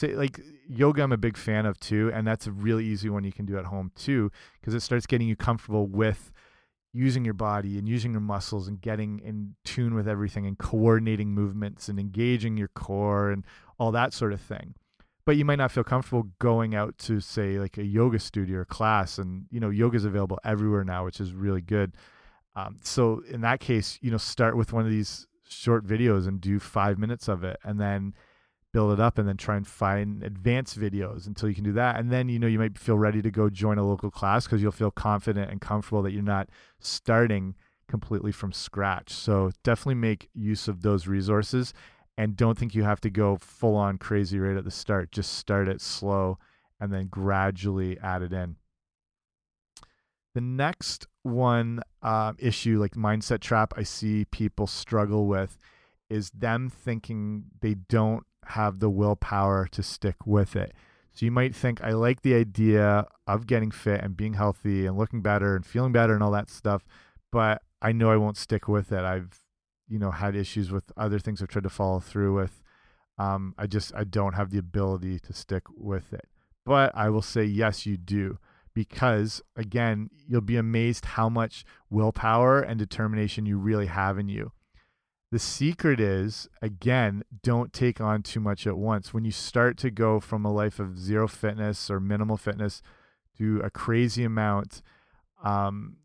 say 0.00 0.14
like 0.14 0.40
yoga 0.68 1.02
i'm 1.02 1.12
a 1.12 1.16
big 1.16 1.36
fan 1.36 1.66
of 1.66 1.78
too 1.80 2.10
and 2.14 2.26
that's 2.26 2.46
a 2.46 2.52
really 2.52 2.84
easy 2.84 3.08
one 3.08 3.24
you 3.24 3.32
can 3.32 3.44
do 3.44 3.58
at 3.58 3.64
home 3.64 3.90
too 3.96 4.30
because 4.60 4.74
it 4.74 4.80
starts 4.80 5.06
getting 5.06 5.28
you 5.28 5.36
comfortable 5.36 5.86
with 5.86 6.32
using 6.92 7.24
your 7.24 7.34
body 7.34 7.78
and 7.78 7.88
using 7.88 8.12
your 8.12 8.20
muscles 8.20 8.68
and 8.68 8.80
getting 8.80 9.18
in 9.20 9.54
tune 9.64 9.94
with 9.94 10.08
everything 10.08 10.46
and 10.46 10.58
coordinating 10.58 11.30
movements 11.30 11.88
and 11.88 11.98
engaging 11.98 12.56
your 12.56 12.68
core 12.68 13.30
and 13.30 13.44
all 13.78 13.92
that 13.92 14.12
sort 14.12 14.32
of 14.32 14.40
thing 14.40 14.74
but 15.28 15.36
you 15.36 15.44
might 15.44 15.58
not 15.58 15.70
feel 15.70 15.84
comfortable 15.84 16.26
going 16.38 16.74
out 16.74 16.96
to 16.96 17.20
say 17.20 17.58
like 17.58 17.76
a 17.76 17.84
yoga 17.84 18.18
studio 18.18 18.60
or 18.60 18.64
class 18.64 19.18
and 19.18 19.44
you 19.50 19.60
know 19.60 19.68
yoga 19.68 19.94
is 19.94 20.06
available 20.06 20.38
everywhere 20.42 20.84
now 20.84 21.04
which 21.04 21.20
is 21.20 21.34
really 21.34 21.60
good. 21.60 21.92
Um, 22.56 22.78
so 22.80 23.22
in 23.28 23.42
that 23.42 23.60
case 23.60 23.98
you 24.00 24.10
know 24.10 24.16
start 24.16 24.56
with 24.56 24.72
one 24.72 24.86
of 24.86 24.90
these 24.90 25.26
short 25.46 25.86
videos 25.86 26.26
and 26.26 26.40
do 26.40 26.58
five 26.58 26.98
minutes 26.98 27.28
of 27.28 27.44
it 27.44 27.58
and 27.62 27.78
then 27.78 28.14
build 28.72 28.90
it 28.90 29.00
up 29.00 29.18
and 29.18 29.28
then 29.28 29.36
try 29.36 29.58
and 29.58 29.66
find 29.66 30.22
advanced 30.22 30.80
videos 30.80 31.26
until 31.26 31.50
you 31.50 31.54
can 31.54 31.64
do 31.64 31.72
that. 31.72 32.00
And 32.00 32.10
then 32.10 32.30
you 32.30 32.38
know 32.38 32.46
you 32.46 32.58
might 32.58 32.78
feel 32.78 32.96
ready 32.96 33.20
to 33.20 33.30
go 33.30 33.50
join 33.50 33.76
a 33.76 33.86
local 33.86 34.10
class 34.10 34.46
because 34.46 34.62
you'll 34.62 34.72
feel 34.72 34.90
confident 34.90 35.50
and 35.50 35.60
comfortable 35.60 36.00
that 36.04 36.12
you're 36.12 36.22
not 36.22 36.48
starting 36.80 37.54
completely 37.86 38.32
from 38.32 38.50
scratch. 38.50 39.12
So 39.12 39.50
definitely 39.62 39.96
make 39.96 40.30
use 40.32 40.68
of 40.68 40.80
those 40.80 41.06
resources 41.06 41.74
and 42.18 42.36
don't 42.36 42.58
think 42.58 42.74
you 42.74 42.82
have 42.82 43.00
to 43.00 43.08
go 43.08 43.38
full 43.38 43.76
on 43.76 43.96
crazy 43.96 44.38
right 44.38 44.58
at 44.58 44.64
the 44.64 44.70
start 44.70 45.10
just 45.10 45.32
start 45.32 45.68
it 45.68 45.80
slow 45.80 46.38
and 46.78 46.92
then 46.92 47.06
gradually 47.06 47.98
add 48.00 48.20
it 48.20 48.32
in 48.34 48.56
the 50.34 50.40
next 50.42 51.06
one 51.22 51.80
uh, 52.02 52.34
issue 52.38 52.78
like 52.78 52.92
mindset 52.92 53.40
trap 53.40 53.72
i 53.78 53.82
see 53.82 54.26
people 54.26 54.66
struggle 54.66 55.26
with 55.26 55.58
is 56.10 56.30
them 56.30 56.70
thinking 56.70 57.44
they 57.60 57.74
don't 57.74 58.24
have 58.48 58.80
the 58.80 58.90
willpower 58.90 59.68
to 59.70 59.82
stick 59.82 60.26
with 60.26 60.56
it. 60.56 60.72
So 61.12 61.26
you 61.26 61.32
might 61.32 61.54
think, 61.54 61.82
I 61.82 61.92
like 61.92 62.22
the 62.22 62.34
idea 62.34 63.06
of 63.26 63.46
getting 63.46 63.70
fit 63.70 64.02
and 64.02 64.16
being 64.16 64.34
healthy 64.34 64.86
and 64.86 64.96
looking 64.96 65.20
better 65.20 65.56
and 65.56 65.66
feeling 65.66 65.92
better 65.92 66.14
and 66.14 66.22
all 66.22 66.30
that 66.32 66.48
stuff, 66.48 66.86
but 67.32 67.62
I 67.82 67.92
know 67.92 68.10
I 68.10 68.16
won't 68.16 68.36
stick 68.36 68.68
with 68.68 68.92
it. 68.92 69.02
I've, 69.02 69.40
you 69.88 69.98
know, 69.98 70.10
had 70.10 70.36
issues 70.36 70.70
with 70.70 70.92
other 70.96 71.18
things 71.18 71.42
I've 71.42 71.48
tried 71.48 71.64
to 71.64 71.70
follow 71.70 72.00
through 72.00 72.34
with. 72.34 72.62
Um, 73.18 73.54
I 73.58 73.66
just, 73.66 73.92
I 73.94 74.04
don't 74.04 74.34
have 74.34 74.50
the 74.50 74.58
ability 74.58 75.18
to 75.20 75.32
stick 75.32 75.64
with 75.76 76.12
it. 76.12 76.28
But 76.64 76.92
I 76.94 77.08
will 77.08 77.22
say, 77.22 77.44
yes, 77.44 77.86
you 77.86 77.96
do. 77.96 78.38
Because 78.74 79.42
again, 79.56 80.10
you'll 80.26 80.40
be 80.40 80.56
amazed 80.56 81.04
how 81.04 81.28
much 81.28 81.64
willpower 81.90 82.60
and 82.60 82.78
determination 82.78 83.46
you 83.46 83.58
really 83.58 83.86
have 83.86 84.18
in 84.18 84.28
you. 84.28 84.52
The 85.30 85.38
secret 85.38 86.00
is, 86.00 86.48
again, 86.62 87.22
don't 87.42 87.72
take 87.72 88.00
on 88.00 88.22
too 88.22 88.40
much 88.40 88.66
at 88.66 88.78
once. 88.78 89.12
When 89.12 89.24
you 89.24 89.32
start 89.32 89.76
to 89.78 89.90
go 89.90 90.20
from 90.20 90.44
a 90.44 90.52
life 90.52 90.78
of 90.78 90.98
zero 90.98 91.28
fitness 91.28 91.90
or 91.90 92.00
minimal 92.00 92.36
fitness 92.36 92.80
to 93.36 93.60
a 93.60 93.68
crazy 93.68 94.24
amount, 94.24 94.80
um, 95.42 95.96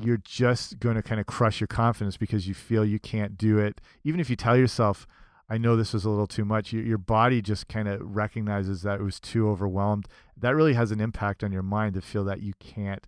you're 0.00 0.20
just 0.24 0.78
going 0.78 0.96
to 0.96 1.02
kind 1.02 1.20
of 1.20 1.26
crush 1.26 1.60
your 1.60 1.66
confidence 1.68 2.16
because 2.16 2.48
you 2.48 2.54
feel 2.54 2.84
you 2.84 2.98
can't 2.98 3.36
do 3.36 3.58
it. 3.58 3.80
Even 4.04 4.20
if 4.20 4.30
you 4.30 4.36
tell 4.36 4.56
yourself, 4.56 5.06
I 5.48 5.58
know 5.58 5.76
this 5.76 5.92
was 5.92 6.04
a 6.04 6.10
little 6.10 6.26
too 6.26 6.46
much, 6.46 6.72
your, 6.72 6.82
your 6.82 6.98
body 6.98 7.42
just 7.42 7.68
kind 7.68 7.86
of 7.86 8.00
recognizes 8.02 8.82
that 8.82 9.00
it 9.00 9.02
was 9.02 9.20
too 9.20 9.48
overwhelmed. 9.50 10.08
That 10.36 10.54
really 10.56 10.72
has 10.74 10.92
an 10.92 11.00
impact 11.00 11.44
on 11.44 11.52
your 11.52 11.62
mind 11.62 11.94
to 11.94 12.00
feel 12.00 12.24
that 12.24 12.40
you 12.40 12.54
can't 12.58 13.06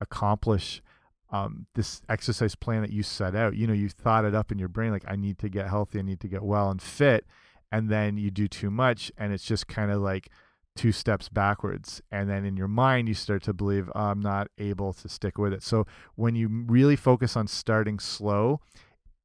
accomplish 0.00 0.82
um, 1.30 1.66
this 1.74 2.02
exercise 2.08 2.54
plan 2.54 2.82
that 2.82 2.92
you 2.92 3.02
set 3.02 3.34
out. 3.34 3.56
You 3.56 3.66
know, 3.66 3.72
you 3.72 3.88
thought 3.88 4.26
it 4.26 4.34
up 4.34 4.52
in 4.52 4.58
your 4.58 4.68
brain, 4.68 4.92
like, 4.92 5.04
I 5.08 5.16
need 5.16 5.38
to 5.38 5.48
get 5.48 5.68
healthy, 5.68 5.98
I 5.98 6.02
need 6.02 6.20
to 6.20 6.28
get 6.28 6.42
well 6.42 6.70
and 6.70 6.82
fit. 6.82 7.24
And 7.72 7.88
then 7.88 8.16
you 8.16 8.30
do 8.30 8.46
too 8.46 8.70
much, 8.70 9.10
and 9.16 9.32
it's 9.32 9.44
just 9.44 9.66
kind 9.66 9.90
of 9.90 10.00
like, 10.00 10.28
two 10.76 10.92
steps 10.92 11.28
backwards 11.28 12.02
and 12.12 12.28
then 12.28 12.44
in 12.44 12.56
your 12.56 12.68
mind 12.68 13.08
you 13.08 13.14
start 13.14 13.42
to 13.42 13.52
believe 13.52 13.90
oh, 13.94 14.00
i'm 14.00 14.20
not 14.20 14.48
able 14.58 14.92
to 14.92 15.08
stick 15.08 15.38
with 15.38 15.52
it. 15.52 15.62
So 15.62 15.86
when 16.14 16.34
you 16.34 16.64
really 16.66 16.96
focus 16.96 17.36
on 17.36 17.46
starting 17.46 17.98
slow 17.98 18.60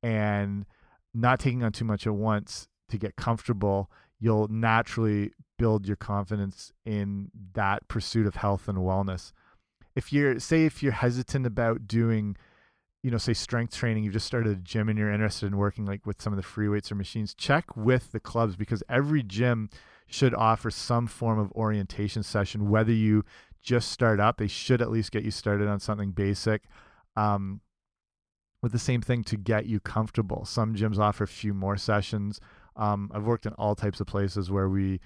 and 0.01 0.65
not 1.13 1.39
taking 1.39 1.63
on 1.63 1.71
too 1.71 1.85
much 1.85 2.07
at 2.07 2.15
once 2.15 2.67
to 2.89 2.97
get 2.97 3.15
comfortable 3.15 3.91
you'll 4.19 4.47
naturally 4.47 5.31
build 5.57 5.85
your 5.85 5.97
confidence 5.97 6.71
in 6.85 7.29
that 7.53 7.87
pursuit 7.87 8.25
of 8.25 8.35
health 8.35 8.67
and 8.67 8.77
wellness. 8.77 9.33
If 9.95 10.13
you're 10.13 10.39
say 10.39 10.65
if 10.65 10.81
you're 10.81 10.91
hesitant 10.93 11.45
about 11.45 11.87
doing 11.87 12.37
you 13.03 13.11
know 13.11 13.17
say 13.17 13.33
strength 13.33 13.75
training 13.75 14.03
you've 14.03 14.13
just 14.13 14.27
started 14.27 14.57
a 14.57 14.61
gym 14.61 14.89
and 14.89 14.97
you're 14.97 15.11
interested 15.11 15.47
in 15.47 15.57
working 15.57 15.85
like 15.85 16.05
with 16.05 16.21
some 16.21 16.31
of 16.31 16.37
the 16.37 16.43
free 16.43 16.69
weights 16.69 16.91
or 16.91 16.95
machines 16.95 17.33
check 17.33 17.75
with 17.75 18.11
the 18.11 18.19
clubs 18.19 18.55
because 18.55 18.83
every 18.89 19.23
gym 19.23 19.69
should 20.07 20.33
offer 20.33 20.69
some 20.69 21.07
form 21.07 21.39
of 21.39 21.51
orientation 21.53 22.23
session. 22.23 22.69
Whether 22.69 22.91
you 22.91 23.23
just 23.61 23.91
start 23.91 24.19
up, 24.19 24.37
they 24.37 24.47
should 24.47 24.81
at 24.81 24.91
least 24.91 25.11
get 25.11 25.23
you 25.23 25.31
started 25.31 25.67
on 25.67 25.79
something 25.79 26.11
basic. 26.11 26.63
Um, 27.15 27.61
with 28.61 28.71
the 28.71 28.79
same 28.79 29.01
thing 29.01 29.23
to 29.23 29.37
get 29.37 29.65
you 29.65 29.79
comfortable. 29.79 30.45
Some 30.45 30.75
gyms 30.75 30.99
offer 30.99 31.23
a 31.23 31.27
few 31.27 31.53
more 31.53 31.77
sessions. 31.77 32.39
Um, 32.75 33.11
I've 33.13 33.23
worked 33.23 33.45
in 33.45 33.53
all 33.53 33.75
types 33.75 33.99
of 33.99 34.07
places 34.07 34.51
where 34.51 34.69
we 34.69 34.99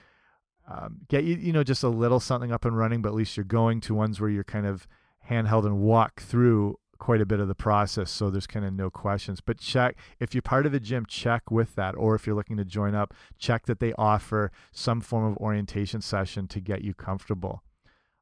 um, 0.67 0.97
get 1.07 1.23
you, 1.23 1.35
you 1.35 1.53
know, 1.53 1.63
just 1.63 1.83
a 1.83 1.89
little 1.89 2.19
something 2.19 2.51
up 2.51 2.65
and 2.65 2.77
running, 2.77 3.01
but 3.01 3.09
at 3.09 3.15
least 3.15 3.37
you're 3.37 3.43
going 3.43 3.81
to 3.81 3.93
ones 3.93 4.19
where 4.19 4.29
you're 4.29 4.43
kind 4.43 4.65
of 4.65 4.87
handheld 5.29 5.65
and 5.65 5.79
walk 5.79 6.21
through 6.21 6.77
quite 6.97 7.21
a 7.21 7.25
bit 7.25 7.39
of 7.39 7.47
the 7.47 7.55
process 7.55 8.09
so 8.09 8.29
there's 8.29 8.47
kind 8.47 8.65
of 8.65 8.73
no 8.73 8.89
questions. 8.89 9.41
But 9.41 9.57
check 9.57 9.97
if 10.19 10.33
you're 10.33 10.41
part 10.41 10.65
of 10.65 10.73
a 10.73 10.79
gym 10.79 11.05
check 11.05 11.51
with 11.51 11.75
that 11.75 11.95
or 11.95 12.15
if 12.15 12.25
you're 12.25 12.35
looking 12.35 12.57
to 12.57 12.65
join 12.65 12.95
up 12.95 13.13
check 13.37 13.65
that 13.65 13.79
they 13.79 13.93
offer 13.93 14.51
some 14.71 15.01
form 15.01 15.25
of 15.25 15.37
orientation 15.37 16.01
session 16.01 16.47
to 16.49 16.59
get 16.59 16.81
you 16.81 16.93
comfortable. 16.93 17.63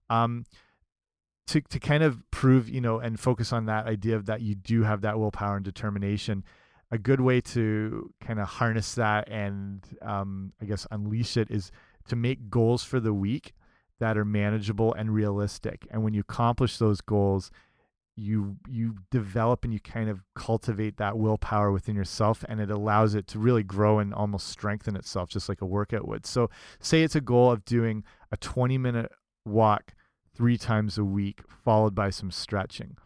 Um 0.09 0.45
to 1.47 1.61
to 1.61 1.79
kind 1.79 2.03
of 2.03 2.29
prove 2.31 2.69
you 2.69 2.81
know 2.81 2.99
and 2.99 3.19
focus 3.19 3.51
on 3.51 3.65
that 3.65 3.85
idea 3.85 4.15
of 4.15 4.25
that 4.27 4.41
you 4.41 4.55
do 4.55 4.83
have 4.83 5.01
that 5.01 5.19
willpower 5.19 5.57
and 5.57 5.65
determination 5.65 6.43
a 6.89 6.97
good 6.97 7.19
way 7.19 7.41
to 7.41 8.13
kind 8.21 8.39
of 8.39 8.47
harness 8.47 8.95
that 8.95 9.27
and 9.29 9.83
um, 10.01 10.53
i 10.61 10.65
guess 10.65 10.87
unleash 10.89 11.35
it 11.35 11.51
is 11.51 11.69
to 12.07 12.15
make 12.15 12.49
goals 12.49 12.83
for 12.83 13.01
the 13.01 13.13
week 13.13 13.53
that 13.99 14.17
are 14.17 14.25
manageable 14.25 14.93
and 14.93 15.13
realistic. 15.13 15.87
And 15.89 16.03
when 16.03 16.13
you 16.13 16.21
accomplish 16.21 16.77
those 16.77 17.01
goals 17.01 17.51
you 18.15 18.57
you 18.67 18.95
develop 19.09 19.63
and 19.63 19.73
you 19.73 19.79
kind 19.79 20.09
of 20.09 20.21
cultivate 20.35 20.97
that 20.97 21.17
willpower 21.17 21.71
within 21.71 21.95
yourself 21.95 22.45
and 22.47 22.59
it 22.59 22.69
allows 22.69 23.15
it 23.15 23.25
to 23.25 23.39
really 23.39 23.63
grow 23.63 23.97
and 23.97 24.13
almost 24.13 24.47
strengthen 24.47 24.95
itself 24.95 25.29
just 25.29 25.49
like 25.49 25.61
a 25.61 25.65
workout 25.65 26.07
would 26.07 26.23
so 26.25 26.47
say 26.79 27.01
it's 27.01 27.15
a 27.15 27.21
goal 27.21 27.51
of 27.51 27.65
doing 27.65 28.03
a 28.31 28.37
20 28.37 28.77
minute 28.77 29.11
walk 29.45 29.93
three 30.35 30.57
times 30.57 30.97
a 30.97 31.03
week 31.03 31.41
followed 31.47 31.93
by 31.93 32.09
some 32.09 32.31
stretching. 32.31 32.97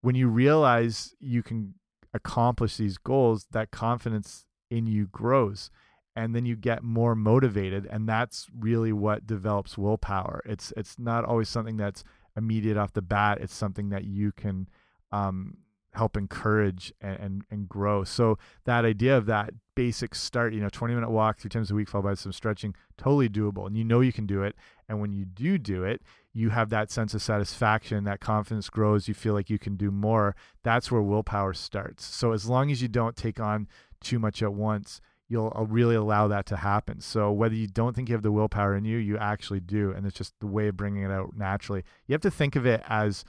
When 0.00 0.14
you 0.14 0.28
realize 0.28 1.14
you 1.20 1.42
can 1.42 1.74
accomplish 2.14 2.76
these 2.76 2.98
goals 2.98 3.46
that 3.52 3.70
confidence 3.70 4.44
in 4.70 4.86
you 4.86 5.06
grows 5.06 5.70
and 6.14 6.34
then 6.34 6.44
you 6.44 6.56
get 6.56 6.82
more 6.82 7.14
motivated 7.14 7.86
and 7.86 8.08
that's 8.08 8.46
really 8.58 8.92
what 8.92 9.26
develops 9.26 9.78
willpower. 9.78 10.42
It's 10.44 10.72
it's 10.76 10.98
not 10.98 11.24
always 11.24 11.48
something 11.48 11.76
that's 11.76 12.04
immediate 12.36 12.76
off 12.76 12.92
the 12.92 13.02
bat. 13.02 13.38
It's 13.40 13.54
something 13.54 13.90
that 13.90 14.04
you 14.04 14.32
can 14.32 14.68
um, 15.10 15.58
help 15.94 16.16
encourage 16.16 16.92
and, 17.00 17.18
and, 17.18 17.42
and 17.50 17.68
grow. 17.68 18.04
So 18.04 18.38
that 18.64 18.84
idea 18.84 19.16
of 19.16 19.26
that 19.26 19.50
basic 19.74 20.14
start, 20.14 20.54
you 20.54 20.60
know, 20.60 20.68
20 20.70 20.94
minute 20.94 21.10
walk 21.10 21.38
three 21.38 21.50
times 21.50 21.70
a 21.70 21.74
week 21.74 21.88
followed 21.88 22.04
by 22.04 22.14
some 22.14 22.32
stretching, 22.32 22.74
totally 22.96 23.28
doable. 23.28 23.66
And 23.66 23.76
you 23.76 23.84
know 23.84 24.00
you 24.00 24.12
can 24.12 24.26
do 24.26 24.42
it. 24.42 24.56
And 24.88 25.00
when 25.00 25.12
you 25.12 25.24
do 25.24 25.58
do 25.58 25.84
it, 25.84 26.02
you 26.32 26.50
have 26.50 26.70
that 26.70 26.90
sense 26.90 27.14
of 27.14 27.22
satisfaction, 27.22 28.04
that 28.04 28.20
confidence 28.20 28.70
grows, 28.70 29.06
you 29.06 29.14
feel 29.14 29.34
like 29.34 29.50
you 29.50 29.58
can 29.58 29.76
do 29.76 29.90
more. 29.90 30.34
That's 30.62 30.90
where 30.90 31.02
willpower 31.02 31.52
starts. 31.52 32.04
So 32.04 32.32
as 32.32 32.48
long 32.48 32.70
as 32.70 32.80
you 32.80 32.88
don't 32.88 33.16
take 33.16 33.38
on 33.38 33.68
too 34.00 34.18
much 34.18 34.42
at 34.42 34.54
once, 34.54 35.00
you'll 35.32 35.52
uh, 35.56 35.62
really 35.62 35.94
allow 35.94 36.28
that 36.28 36.44
to 36.44 36.56
happen. 36.56 37.00
So 37.00 37.32
whether 37.32 37.54
you 37.54 37.66
don't 37.66 37.96
think 37.96 38.10
you 38.10 38.14
have 38.14 38.22
the 38.22 38.30
willpower 38.30 38.76
in 38.76 38.84
you, 38.84 38.98
you 38.98 39.16
actually 39.16 39.60
do, 39.60 39.90
and 39.90 40.06
it's 40.06 40.16
just 40.16 40.34
the 40.40 40.46
way 40.46 40.68
of 40.68 40.76
bringing 40.76 41.04
it 41.04 41.10
out 41.10 41.34
naturally. 41.34 41.84
You 42.06 42.12
have 42.12 42.20
to 42.20 42.30
think 42.30 42.54
of 42.54 42.66
it 42.66 42.82
as, 42.86 43.24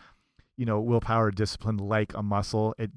you 0.57 0.65
know, 0.65 0.81
willpower 0.81 1.31
discipline 1.31 1.77
like 1.77 2.13
a 2.13 2.21
muscle. 2.21 2.75
It 2.77 2.91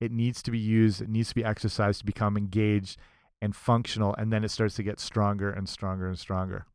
it 0.00 0.10
needs 0.10 0.42
to 0.42 0.50
be 0.50 0.58
used, 0.58 1.00
it 1.00 1.08
needs 1.08 1.28
to 1.28 1.34
be 1.36 1.44
exercised 1.44 2.00
to 2.00 2.06
become 2.06 2.36
engaged 2.36 2.98
and 3.40 3.54
functional, 3.54 4.14
and 4.16 4.32
then 4.32 4.42
it 4.42 4.50
starts 4.50 4.74
to 4.76 4.82
get 4.82 4.98
stronger 4.98 5.50
and 5.50 5.68
stronger 5.68 6.08
and 6.08 6.18
stronger. 6.18 6.66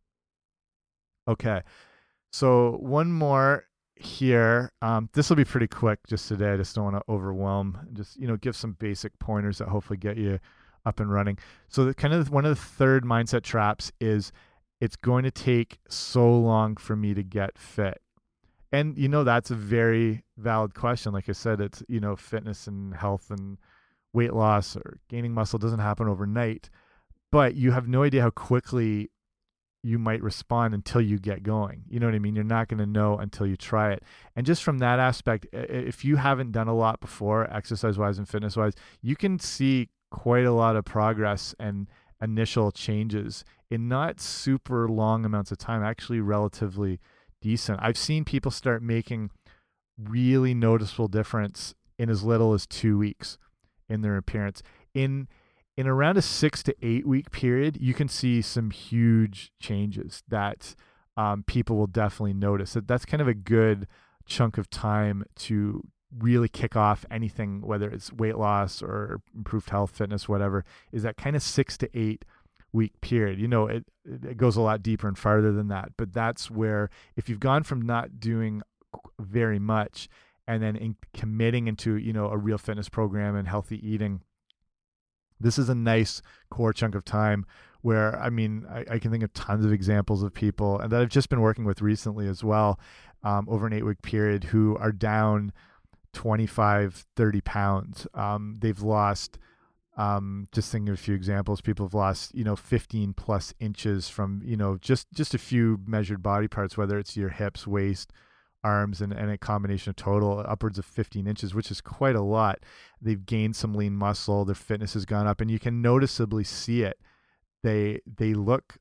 Okay, 1.28 1.62
so 2.32 2.78
one 2.80 3.12
more 3.12 3.66
here. 3.96 4.72
Um, 4.82 5.10
this 5.14 5.28
will 5.30 5.36
be 5.36 5.44
pretty 5.44 5.68
quick 5.68 6.00
just 6.08 6.30
today. 6.30 6.54
I 6.54 6.58
just 6.58 6.74
don't 6.74 6.86
want 6.86 6.96
to 6.96 7.12
overwhelm. 7.12 7.90
Just 7.92 8.16
you 8.18 8.28
know, 8.28 8.38
give 8.38 8.56
some 8.56 8.78
basic 8.80 9.20
pointers 9.20 9.58
that 9.58 9.68
hopefully 9.68 9.98
get 9.98 10.16
you 10.16 10.40
up 10.86 11.00
and 11.00 11.12
running. 11.12 11.38
So 11.68 11.86
the 11.86 11.94
kind 11.94 12.14
of 12.14 12.30
one 12.30 12.46
of 12.46 12.50
the 12.50 12.64
third 12.64 13.04
mindset 13.04 13.44
traps 13.44 13.92
is 14.00 14.32
it's 14.82 14.96
going 14.96 15.24
to 15.24 15.32
take 15.32 15.80
so 15.90 16.38
long 16.38 16.76
for 16.78 16.96
me 16.96 17.14
to 17.14 17.24
get 17.24 17.58
fit. 17.58 18.02
And 18.72 18.98
you 18.98 19.08
know 19.08 19.24
that's 19.24 19.52
a 19.52 19.56
very 19.56 20.24
valid 20.38 20.74
question. 20.74 21.14
Like 21.14 21.30
I 21.30 21.34
said, 21.34 21.62
it's 21.62 21.82
you 21.88 22.00
know 22.00 22.16
fitness 22.16 22.68
and 22.68 22.94
health 22.94 23.30
and 23.30 23.58
weight 24.14 24.34
loss 24.34 24.76
or 24.76 25.00
gaining 25.10 25.34
muscle 25.34 25.60
doesn't 25.60 25.80
happen 25.80 26.08
overnight, 26.08 26.70
but 27.32 27.56
you 27.56 27.72
have 27.72 27.88
no 27.88 28.04
idea 28.04 28.22
how 28.22 28.32
quickly 28.32 29.10
you 29.86 30.00
might 30.00 30.24
respond 30.24 30.74
until 30.74 31.00
you 31.00 31.20
get 31.20 31.44
going. 31.44 31.84
You 31.88 32.00
know 32.00 32.08
what 32.08 32.16
I 32.16 32.20
mean? 32.20 32.34
You're 32.34 32.44
not 32.44 32.70
going 32.70 32.80
to 32.80 32.88
know 32.88 33.20
until 33.20 33.46
you 33.46 33.56
try 33.56 33.94
it. 33.94 34.02
And 34.36 34.44
just 34.44 34.64
from 34.64 34.80
that 34.80 34.98
aspect, 34.98 35.46
if 35.54 36.04
you 36.04 36.16
haven't 36.16 36.54
done 36.54 36.68
a 36.68 36.74
lot 36.74 37.00
before, 37.00 37.48
exercise 37.54 37.96
wise 37.96 38.18
and 38.18 38.28
fitness 38.28 38.58
wise, 38.58 38.74
you 39.04 39.16
can 39.16 39.38
see 39.38 39.90
quite 40.16 40.46
a 40.46 40.54
lot 40.54 40.78
of 40.78 40.86
progress 40.86 41.54
and 41.60 41.88
initial 42.22 42.72
changes 42.72 43.44
in 43.70 43.90
not 43.90 44.22
super 44.22 44.88
long 44.88 45.26
amounts 45.26 45.52
of 45.52 45.58
time, 45.58 45.84
actually 45.84 46.22
relatively 46.22 47.02
decent. 47.42 47.80
I've 47.82 47.98
seen 47.98 48.24
people 48.24 48.50
start 48.50 48.82
making 48.82 49.30
really 50.02 50.54
noticeable 50.54 51.10
difference 51.10 51.76
in 52.00 52.10
as 52.10 52.24
little 52.24 52.54
as 52.54 52.66
2 52.66 52.98
weeks 52.98 53.38
in 53.90 54.02
their 54.02 54.16
appearance. 54.16 54.64
In 54.94 55.28
in 55.76 55.86
around 55.86 56.16
a 56.16 56.22
6 56.22 56.64
to 56.64 56.76
8 56.82 57.06
week 57.06 57.30
period, 57.32 57.78
you 57.82 57.94
can 57.94 58.08
see 58.08 58.42
some 58.42 58.72
huge 58.72 59.52
changes 59.60 60.24
that 60.30 60.76
um, 61.18 61.44
people 61.44 61.76
will 61.76 61.88
definitely 61.88 62.34
notice. 62.34 62.74
That 62.74 62.88
that's 62.88 63.06
kind 63.06 63.22
of 63.22 63.28
a 63.28 63.34
good 63.34 63.86
chunk 64.26 64.58
of 64.58 64.70
time 64.70 65.26
to 65.36 65.84
really 66.18 66.48
kick 66.48 66.76
off 66.76 67.06
anything, 67.12 67.62
whether 67.62 67.90
it's 67.90 68.12
weight 68.14 68.38
loss 68.38 68.82
or 68.82 69.22
improved 69.36 69.70
health, 69.70 69.92
fitness, 69.92 70.30
whatever, 70.30 70.64
is 70.92 71.04
that 71.04 71.18
kind 71.18 71.36
of 71.36 71.44
six 71.44 71.78
to 71.78 71.90
eight 71.98 72.26
week 72.72 73.00
period. 73.02 73.40
You 73.40 73.48
know, 73.48 73.68
it, 73.68 73.86
it 74.06 74.38
goes 74.38 74.56
a 74.56 74.62
lot 74.62 74.84
deeper 74.84 75.08
and 75.08 75.18
farther 75.18 75.52
than 75.52 75.68
that, 75.70 75.94
but 75.98 76.14
that's 76.14 76.52
where 76.52 76.90
if 77.16 77.30
you've 77.30 77.40
gone 77.40 77.64
from 77.64 77.82
not 77.82 78.20
doing 78.20 78.62
very 79.20 79.60
much 79.60 80.08
and 80.48 80.62
then 80.62 80.76
in 80.76 80.96
committing 81.14 81.68
into, 81.68 81.96
you 81.96 82.14
know, 82.14 82.28
a 82.28 82.38
real 82.38 82.58
fitness 82.58 82.90
program 82.90 83.36
and 83.36 83.48
healthy 83.48 83.86
eating, 83.88 84.22
this 85.40 85.58
is 85.58 85.70
a 85.70 85.76
nice 85.76 86.22
core 86.50 86.74
chunk 86.74 86.96
of 86.96 87.04
time 87.04 87.46
where 87.82 88.20
I 88.20 88.30
mean 88.30 88.66
I, 88.70 88.86
I, 88.92 89.00
can 89.00 89.12
think 89.12 89.24
of 89.24 89.34
tons 89.34 89.66
of 89.66 89.72
examples 89.72 90.24
of 90.24 90.34
people 90.34 90.80
and 90.80 90.92
that 90.92 91.02
I've 91.02 91.10
just 91.10 91.30
been 91.30 91.42
working 91.42 91.66
with 91.66 91.82
recently 91.82 92.28
as 92.28 92.44
well 92.44 92.80
um, 93.24 93.48
over 93.50 93.68
an 93.68 93.74
eight 93.74 93.86
week 93.86 94.02
period 94.02 94.46
who 94.46 94.78
are 94.78 94.92
down 94.92 95.52
25, 96.16 97.06
30 97.16 97.42
pounds. 97.42 98.08
Um, 98.16 98.56
they've 98.60 98.82
lost, 98.82 99.38
um, 99.98 100.48
just 100.52 100.72
thinking 100.72 100.90
of 100.90 100.96
a 100.96 101.02
few 101.02 101.14
examples, 101.14 101.62
people 101.62 101.86
have 101.86 101.94
lost, 101.94 102.34
you 102.34 102.44
know, 102.44 102.56
15 102.56 103.14
plus 103.14 103.54
inches 103.60 104.10
from, 104.10 104.42
you 104.44 104.58
know, 104.58 104.78
just, 104.78 105.12
just 105.14 105.36
a 105.36 105.38
few 105.38 105.80
measured 105.86 106.24
body 106.24 106.48
parts, 106.48 106.78
whether 106.78 106.98
it's 106.98 107.16
your 107.16 107.30
hips, 107.30 107.68
waist, 107.68 108.12
arms, 108.64 109.02
and, 109.02 109.14
and 109.14 109.30
a 109.30 109.38
combination 109.38 109.92
of 109.92 109.98
total 109.98 110.44
upwards 110.48 110.80
of 110.80 110.86
15 110.86 111.28
inches, 111.28 111.54
which 111.54 111.70
is 111.70 111.82
quite 111.82 112.16
a 112.16 112.22
lot. 112.22 112.60
They've 113.02 113.24
gained 113.24 113.56
some 113.56 113.76
lean 113.76 113.94
muscle. 113.94 114.46
Their 114.46 114.56
fitness 114.56 114.94
has 114.94 115.06
gone 115.06 115.28
up 115.28 115.42
and 115.42 115.52
you 115.52 115.60
can 115.60 115.82
noticeably 115.82 116.46
see 116.46 116.82
it. 116.82 117.00
They, 117.62 118.00
they 118.08 118.34
look 118.34 118.78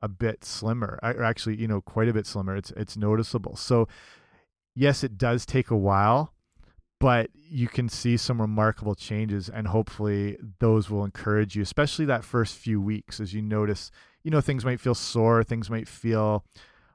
a 0.00 0.08
bit 0.08 0.44
slimmer, 0.44 1.00
or 1.02 1.22
actually, 1.24 1.56
you 1.56 1.66
know, 1.66 1.80
quite 1.80 2.08
a 2.08 2.12
bit 2.12 2.26
slimmer. 2.26 2.54
It's, 2.54 2.70
it's 2.76 2.96
noticeable. 2.96 3.56
So 3.56 3.88
yes, 4.76 5.02
it 5.02 5.18
does 5.18 5.44
take 5.44 5.70
a 5.70 5.76
while 5.76 6.32
but 6.98 7.30
you 7.34 7.68
can 7.68 7.88
see 7.88 8.16
some 8.16 8.40
remarkable 8.40 8.94
changes 8.94 9.48
and 9.48 9.68
hopefully 9.68 10.36
those 10.58 10.90
will 10.90 11.04
encourage 11.04 11.54
you 11.54 11.62
especially 11.62 12.04
that 12.04 12.24
first 12.24 12.56
few 12.56 12.80
weeks 12.80 13.20
as 13.20 13.34
you 13.34 13.42
notice 13.42 13.90
you 14.22 14.30
know 14.30 14.40
things 14.40 14.64
might 14.64 14.80
feel 14.80 14.94
sore 14.94 15.44
things 15.44 15.70
might 15.70 15.88
feel 15.88 16.44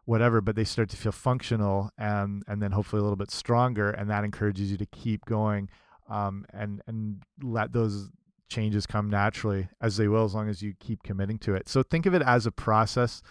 whatever 0.05 0.41
but 0.41 0.55
they 0.55 0.63
start 0.63 0.89
to 0.89 0.97
feel 0.97 1.11
functional 1.11 1.91
and 1.97 2.43
and 2.47 2.61
then 2.61 2.71
hopefully 2.71 2.99
a 2.99 3.03
little 3.03 3.15
bit 3.15 3.31
stronger 3.31 3.91
and 3.91 4.09
that 4.09 4.23
encourages 4.23 4.71
you 4.71 4.77
to 4.77 4.87
keep 4.87 5.23
going 5.25 5.69
um, 6.09 6.45
and 6.53 6.81
and 6.87 7.23
let 7.41 7.71
those 7.71 8.09
changes 8.51 8.85
come 8.85 9.09
naturally 9.09 9.69
as 9.81 9.97
they 9.97 10.07
will 10.07 10.25
as 10.25 10.35
long 10.35 10.49
as 10.49 10.61
you 10.61 10.73
keep 10.79 11.01
committing 11.01 11.39
to 11.39 11.55
it. 11.55 11.69
So 11.69 11.81
think 11.81 12.05
of 12.05 12.13
it 12.13 12.21
as 12.21 12.45
a 12.45 12.51
process. 12.51 13.23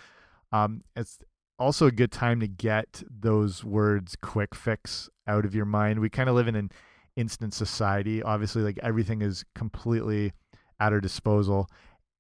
Um, 0.51 0.83
it's 0.97 1.19
also 1.61 1.87
a 1.87 1.93
good 1.93 2.11
time 2.11 2.41
to 2.41 2.49
get 2.49 3.03
those 3.09 3.63
words 3.63 4.17
quick 4.17 4.55
fix 4.55 5.09
out 5.29 5.45
of 5.45 5.55
your 5.55 5.67
mind. 5.67 6.01
We 6.01 6.09
kind 6.09 6.29
of 6.29 6.35
live 6.35 6.49
in 6.49 6.57
an 6.57 6.73
instant 7.17 7.55
society. 7.55 8.23
Obviously, 8.23 8.63
like 8.63 8.79
everything 8.83 9.21
is 9.21 9.45
completely 9.55 10.33
at 10.81 10.93
our 10.93 11.01
disposal 11.01 11.69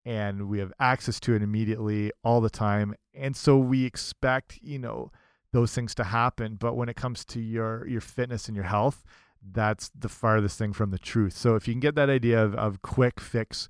and 0.04 0.48
we 0.48 0.58
have 0.58 0.72
access 0.78 1.18
to 1.20 1.34
it 1.34 1.42
immediately 1.42 2.12
all 2.22 2.40
the 2.40 2.50
time. 2.50 2.94
And 3.14 3.36
so 3.36 3.56
we 3.56 3.84
expect, 3.84 4.58
you 4.62 4.78
know, 4.78 5.10
those 5.52 5.74
things 5.74 5.94
to 5.96 6.04
happen, 6.04 6.54
but 6.54 6.76
when 6.76 6.88
it 6.88 6.96
comes 6.96 7.24
to 7.24 7.40
your 7.40 7.86
your 7.88 8.00
fitness 8.00 8.46
and 8.46 8.54
your 8.54 8.66
health, 8.66 9.02
that's 9.42 9.90
the 9.98 10.08
farthest 10.08 10.58
thing 10.58 10.72
from 10.72 10.90
the 10.90 10.98
truth. 10.98 11.32
So 11.36 11.56
if 11.56 11.66
you 11.66 11.74
can 11.74 11.80
get 11.80 11.96
that 11.96 12.10
idea 12.10 12.42
of 12.42 12.54
of 12.54 12.82
quick 12.82 13.20
fix 13.20 13.68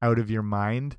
out 0.00 0.18
of 0.18 0.30
your 0.30 0.42
mind, 0.42 0.96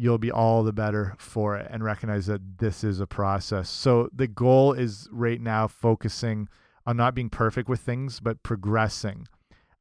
you'll 0.00 0.16
be 0.16 0.32
all 0.32 0.62
the 0.62 0.72
better 0.72 1.14
for 1.18 1.58
it 1.58 1.68
and 1.70 1.84
recognize 1.84 2.24
that 2.24 2.40
this 2.56 2.82
is 2.82 3.00
a 3.00 3.06
process. 3.06 3.68
So 3.68 4.08
the 4.14 4.26
goal 4.26 4.72
is 4.72 5.06
right 5.12 5.38
now 5.38 5.68
focusing 5.68 6.48
on 6.86 6.96
not 6.96 7.14
being 7.14 7.28
perfect 7.28 7.68
with 7.68 7.80
things, 7.80 8.18
but 8.18 8.42
progressing. 8.42 9.28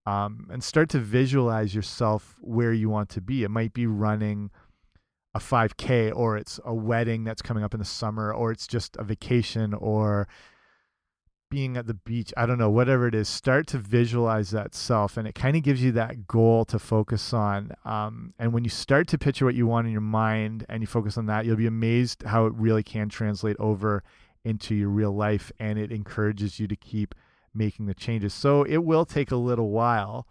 Um, 0.05 0.49
and 0.51 0.61
start 0.61 0.89
to 0.89 0.99
visualize 0.99 1.73
yourself 1.73 2.35
where 2.41 2.73
you 2.73 2.89
want 2.89 3.07
to 3.11 3.21
be. 3.21 3.43
It 3.45 3.49
might 3.49 3.73
be 3.73 3.88
running 3.88 4.51
a 5.33 5.39
5K, 5.39 6.11
or 6.13 6.35
it's 6.35 6.59
a 6.65 6.73
wedding 6.73 7.23
that's 7.23 7.41
coming 7.41 7.63
up 7.63 7.73
in 7.73 7.79
the 7.79 7.85
summer, 7.85 8.33
or 8.33 8.51
it's 8.51 8.67
just 8.67 8.97
a 8.97 9.05
vacation, 9.05 9.73
or 9.73 10.27
being 11.49 11.77
at 11.77 11.87
the 11.87 11.93
beach, 11.93 12.33
I 12.37 12.45
don't 12.45 12.57
know, 12.57 12.69
whatever 12.69 13.07
it 13.07 13.15
is, 13.15 13.27
start 13.27 13.67
to 13.67 13.77
visualize 13.77 14.51
that 14.51 14.75
self. 14.75 15.17
And 15.17 15.27
it 15.27 15.35
kind 15.35 15.57
of 15.57 15.63
gives 15.63 15.81
you 15.81 15.91
that 15.93 16.27
goal 16.27 16.65
to 16.65 16.79
focus 16.79 17.33
on. 17.33 17.71
Um, 17.85 18.33
and 18.39 18.53
when 18.53 18.63
you 18.63 18.69
start 18.69 19.07
to 19.09 19.17
picture 19.17 19.45
what 19.45 19.55
you 19.55 19.67
want 19.67 19.87
in 19.87 19.91
your 19.91 20.01
mind 20.01 20.65
and 20.69 20.81
you 20.81 20.87
focus 20.87 21.17
on 21.17 21.25
that, 21.27 21.45
you'll 21.45 21.55
be 21.55 21.67
amazed 21.67 22.23
how 22.23 22.45
it 22.45 22.53
really 22.55 22.83
can 22.83 23.09
translate 23.09 23.57
over 23.59 24.03
into 24.43 24.75
your 24.75 24.89
real 24.89 25.11
life. 25.11 25.51
And 25.59 25.79
it 25.79 25.91
encourages 25.91 26.59
you 26.59 26.67
to 26.67 26.75
keep 26.75 27.15
making 27.53 27.87
the 27.87 27.95
changes. 27.95 28.33
So 28.33 28.63
it 28.63 28.77
will 28.77 29.05
take 29.05 29.31
a 29.31 29.35
little 29.35 29.69
while 29.69 30.27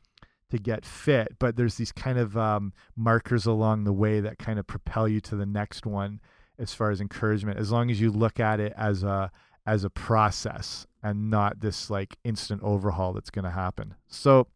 to 0.50 0.58
get 0.58 0.86
fit, 0.86 1.38
but 1.38 1.56
there's 1.56 1.74
these 1.74 1.92
kind 1.92 2.18
of 2.18 2.36
um, 2.36 2.72
markers 2.96 3.44
along 3.44 3.84
the 3.84 3.92
way 3.92 4.20
that 4.20 4.38
kind 4.38 4.58
of 4.58 4.66
propel 4.66 5.06
you 5.06 5.20
to 5.20 5.36
the 5.36 5.44
next 5.44 5.84
one 5.84 6.20
as 6.58 6.72
far 6.72 6.90
as 6.90 7.00
encouragement, 7.00 7.58
as 7.58 7.70
long 7.70 7.90
as 7.90 8.00
you 8.00 8.10
look 8.10 8.40
at 8.40 8.58
it 8.58 8.72
as 8.76 9.02
a 9.02 9.30
as 9.66 9.84
a 9.84 9.90
process 9.90 10.86
and 11.02 11.30
not 11.30 11.60
this 11.60 11.90
like 11.90 12.16
instant 12.24 12.62
overhaul 12.62 13.12
that's 13.12 13.30
going 13.30 13.44
to 13.44 13.50
happen. 13.50 13.94
So 14.08 14.48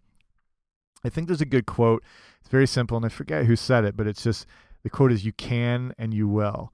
I 1.05 1.09
think 1.09 1.27
there's 1.27 1.41
a 1.41 1.47
good 1.47 1.67
quote. 1.67 2.03
It's 2.41 2.49
very 2.49 2.67
simple 2.67 2.97
and 2.97 3.07
I 3.07 3.09
forget 3.09 3.47
who 3.47 3.57
said 3.57 3.85
it, 3.85 3.97
but 3.97 4.07
it's 4.07 4.23
just 4.23 4.47
the 4.83 4.91
quote 4.91 5.13
is 5.13 5.25
you 5.25 5.33
can 5.33 5.95
and 5.99 6.13
you 6.13 6.29
will. 6.29 6.73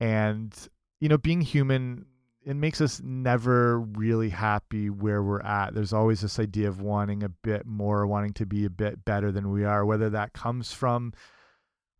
And 0.00 0.54
you 1.00 1.08
know, 1.08 1.18
being 1.18 1.40
human 1.40 2.06
it 2.44 2.56
makes 2.56 2.80
us 2.80 3.00
never 3.04 3.78
really 3.78 4.28
happy 4.28 4.90
where 4.90 5.22
we're 5.22 5.42
at. 5.42 5.74
There's 5.74 5.92
always 5.92 6.22
this 6.22 6.40
idea 6.40 6.66
of 6.66 6.80
wanting 6.80 7.22
a 7.22 7.28
bit 7.28 7.66
more, 7.66 8.04
wanting 8.04 8.32
to 8.34 8.46
be 8.46 8.64
a 8.64 8.70
bit 8.70 9.04
better 9.04 9.30
than 9.30 9.52
we 9.52 9.64
are, 9.64 9.86
whether 9.86 10.10
that 10.10 10.32
comes 10.32 10.72
from 10.72 11.12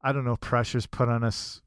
I 0.03 0.13
don't 0.13 0.25
know, 0.25 0.37
pressures 0.37 0.87
put 0.87 1.09
on 1.09 1.23
us 1.23 1.62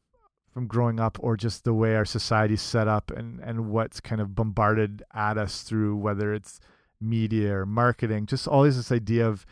from 0.56 0.68
growing 0.68 1.02
up 1.02 1.18
or 1.20 1.36
just 1.36 1.66
the 1.66 1.74
way 1.74 1.98
our 1.98 2.06
society's 2.06 2.62
set 2.62 2.88
up 2.88 3.12
and 3.12 3.42
and 3.42 3.70
what's 3.70 4.00
kind 4.00 4.22
of 4.22 4.34
bombarded 4.34 5.04
at 5.14 5.38
us 5.38 5.64
through 5.64 5.98
whether 5.98 6.34
it's 6.34 6.62
media 7.02 7.54
or 7.54 7.66
marketing 7.66 8.26
just 8.26 8.48
always 8.48 8.78
this 8.78 8.90
idea 8.90 9.28
of 9.28 9.46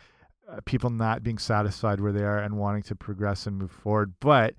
uh, 0.50 0.60
people 0.64 0.88
not 0.88 1.22
being 1.22 1.36
satisfied 1.36 2.00
where 2.00 2.10
they 2.10 2.24
are 2.24 2.38
and 2.38 2.56
wanting 2.56 2.82
to 2.82 2.94
progress 2.94 3.46
and 3.46 3.58
move 3.58 3.70
forward. 3.70 4.14
But 4.18 4.54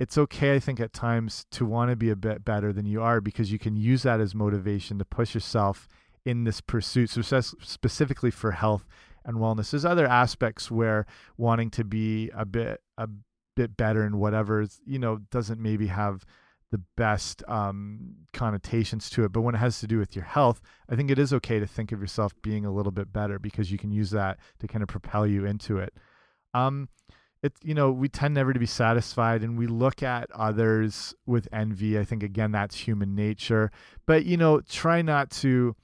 it's 0.00 0.18
okay 0.18 0.56
i 0.56 0.58
think 0.58 0.80
at 0.80 0.92
times 0.92 1.46
to 1.52 1.64
want 1.64 1.88
to 1.88 1.94
be 1.94 2.10
a 2.10 2.16
bit 2.16 2.44
better 2.44 2.72
than 2.72 2.84
you 2.84 3.00
are 3.00 3.20
because 3.20 3.52
you 3.52 3.60
can 3.60 3.76
use 3.76 4.02
that 4.02 4.20
as 4.20 4.34
motivation 4.34 4.98
to 4.98 5.04
push 5.04 5.34
yourself 5.34 5.86
in 6.24 6.44
this 6.44 6.60
pursuit 6.60 7.10
so 7.10 7.22
specifically 7.60 8.30
for 8.30 8.52
health 8.52 8.86
and 9.24 9.38
wellness. 9.38 9.70
There's 9.70 9.84
other 9.84 10.06
aspects 10.06 10.70
where 10.70 11.06
wanting 11.36 11.70
to 11.72 11.84
be 11.84 12.30
a 12.34 12.44
bit 12.44 12.80
a 12.98 13.08
bit 13.56 13.76
better 13.76 14.02
and 14.02 14.18
whatever 14.18 14.66
you 14.84 14.98
know 14.98 15.18
doesn't 15.30 15.60
maybe 15.60 15.86
have 15.86 16.24
the 16.70 16.80
best 16.96 17.42
um, 17.46 18.14
connotations 18.32 19.08
to 19.08 19.24
it. 19.24 19.32
But 19.32 19.42
when 19.42 19.54
it 19.54 19.58
has 19.58 19.78
to 19.78 19.86
do 19.86 19.98
with 19.98 20.16
your 20.16 20.24
health 20.24 20.60
i 20.88 20.96
think 20.96 21.08
it 21.08 21.20
is 21.20 21.32
okay 21.32 21.60
to 21.60 21.66
think 21.66 21.92
of 21.92 22.00
yourself 22.00 22.32
being 22.42 22.64
a 22.64 22.72
little 22.72 22.90
bit 22.90 23.12
better 23.12 23.38
because 23.38 23.70
you 23.70 23.78
can 23.78 23.92
use 23.92 24.10
that 24.10 24.38
to 24.58 24.66
kind 24.66 24.82
of 24.82 24.88
propel 24.88 25.26
you 25.26 25.44
into 25.44 25.78
it. 25.78 25.94
Um 26.52 26.88
it 27.42 27.52
you 27.62 27.74
know 27.74 27.92
we 27.92 28.08
tend 28.08 28.34
never 28.34 28.52
to 28.52 28.58
be 28.58 28.66
satisfied 28.66 29.42
and 29.42 29.58
we 29.58 29.66
look 29.66 30.02
at 30.02 30.30
others 30.32 31.14
with 31.26 31.46
envy. 31.52 31.98
I 31.98 32.04
think 32.04 32.22
again 32.22 32.52
that's 32.52 32.76
human 32.76 33.14
nature. 33.14 33.70
But 34.06 34.24
you 34.24 34.36
know 34.36 34.60
try 34.60 35.02
not 35.02 35.30
to 35.42 35.76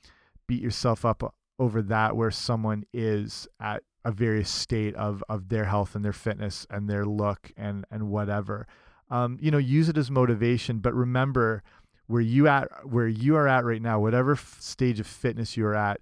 beat 0.48 0.62
yourself 0.62 1.04
up 1.04 1.22
over 1.60 1.82
that 1.82 2.16
where 2.16 2.30
someone 2.30 2.84
is 2.92 3.46
at 3.60 3.82
a 4.04 4.12
various 4.12 4.50
state 4.50 4.94
of 4.94 5.22
of 5.28 5.48
their 5.48 5.66
health 5.66 5.94
and 5.94 6.04
their 6.04 6.12
fitness 6.12 6.66
and 6.70 6.88
their 6.88 7.04
look 7.04 7.52
and 7.56 7.84
and 7.90 8.08
whatever. 8.08 8.66
Um, 9.10 9.38
you 9.40 9.50
know, 9.50 9.58
use 9.58 9.88
it 9.88 9.98
as 9.98 10.10
motivation, 10.10 10.78
but 10.78 10.94
remember 10.94 11.62
where 12.06 12.20
you 12.20 12.48
at 12.48 12.68
where 12.88 13.08
you 13.08 13.36
are 13.36 13.46
at 13.46 13.64
right 13.64 13.82
now, 13.82 14.00
whatever 14.00 14.36
stage 14.36 15.00
of 15.00 15.06
fitness 15.06 15.56
you 15.56 15.66
are 15.66 15.74
at, 15.74 16.00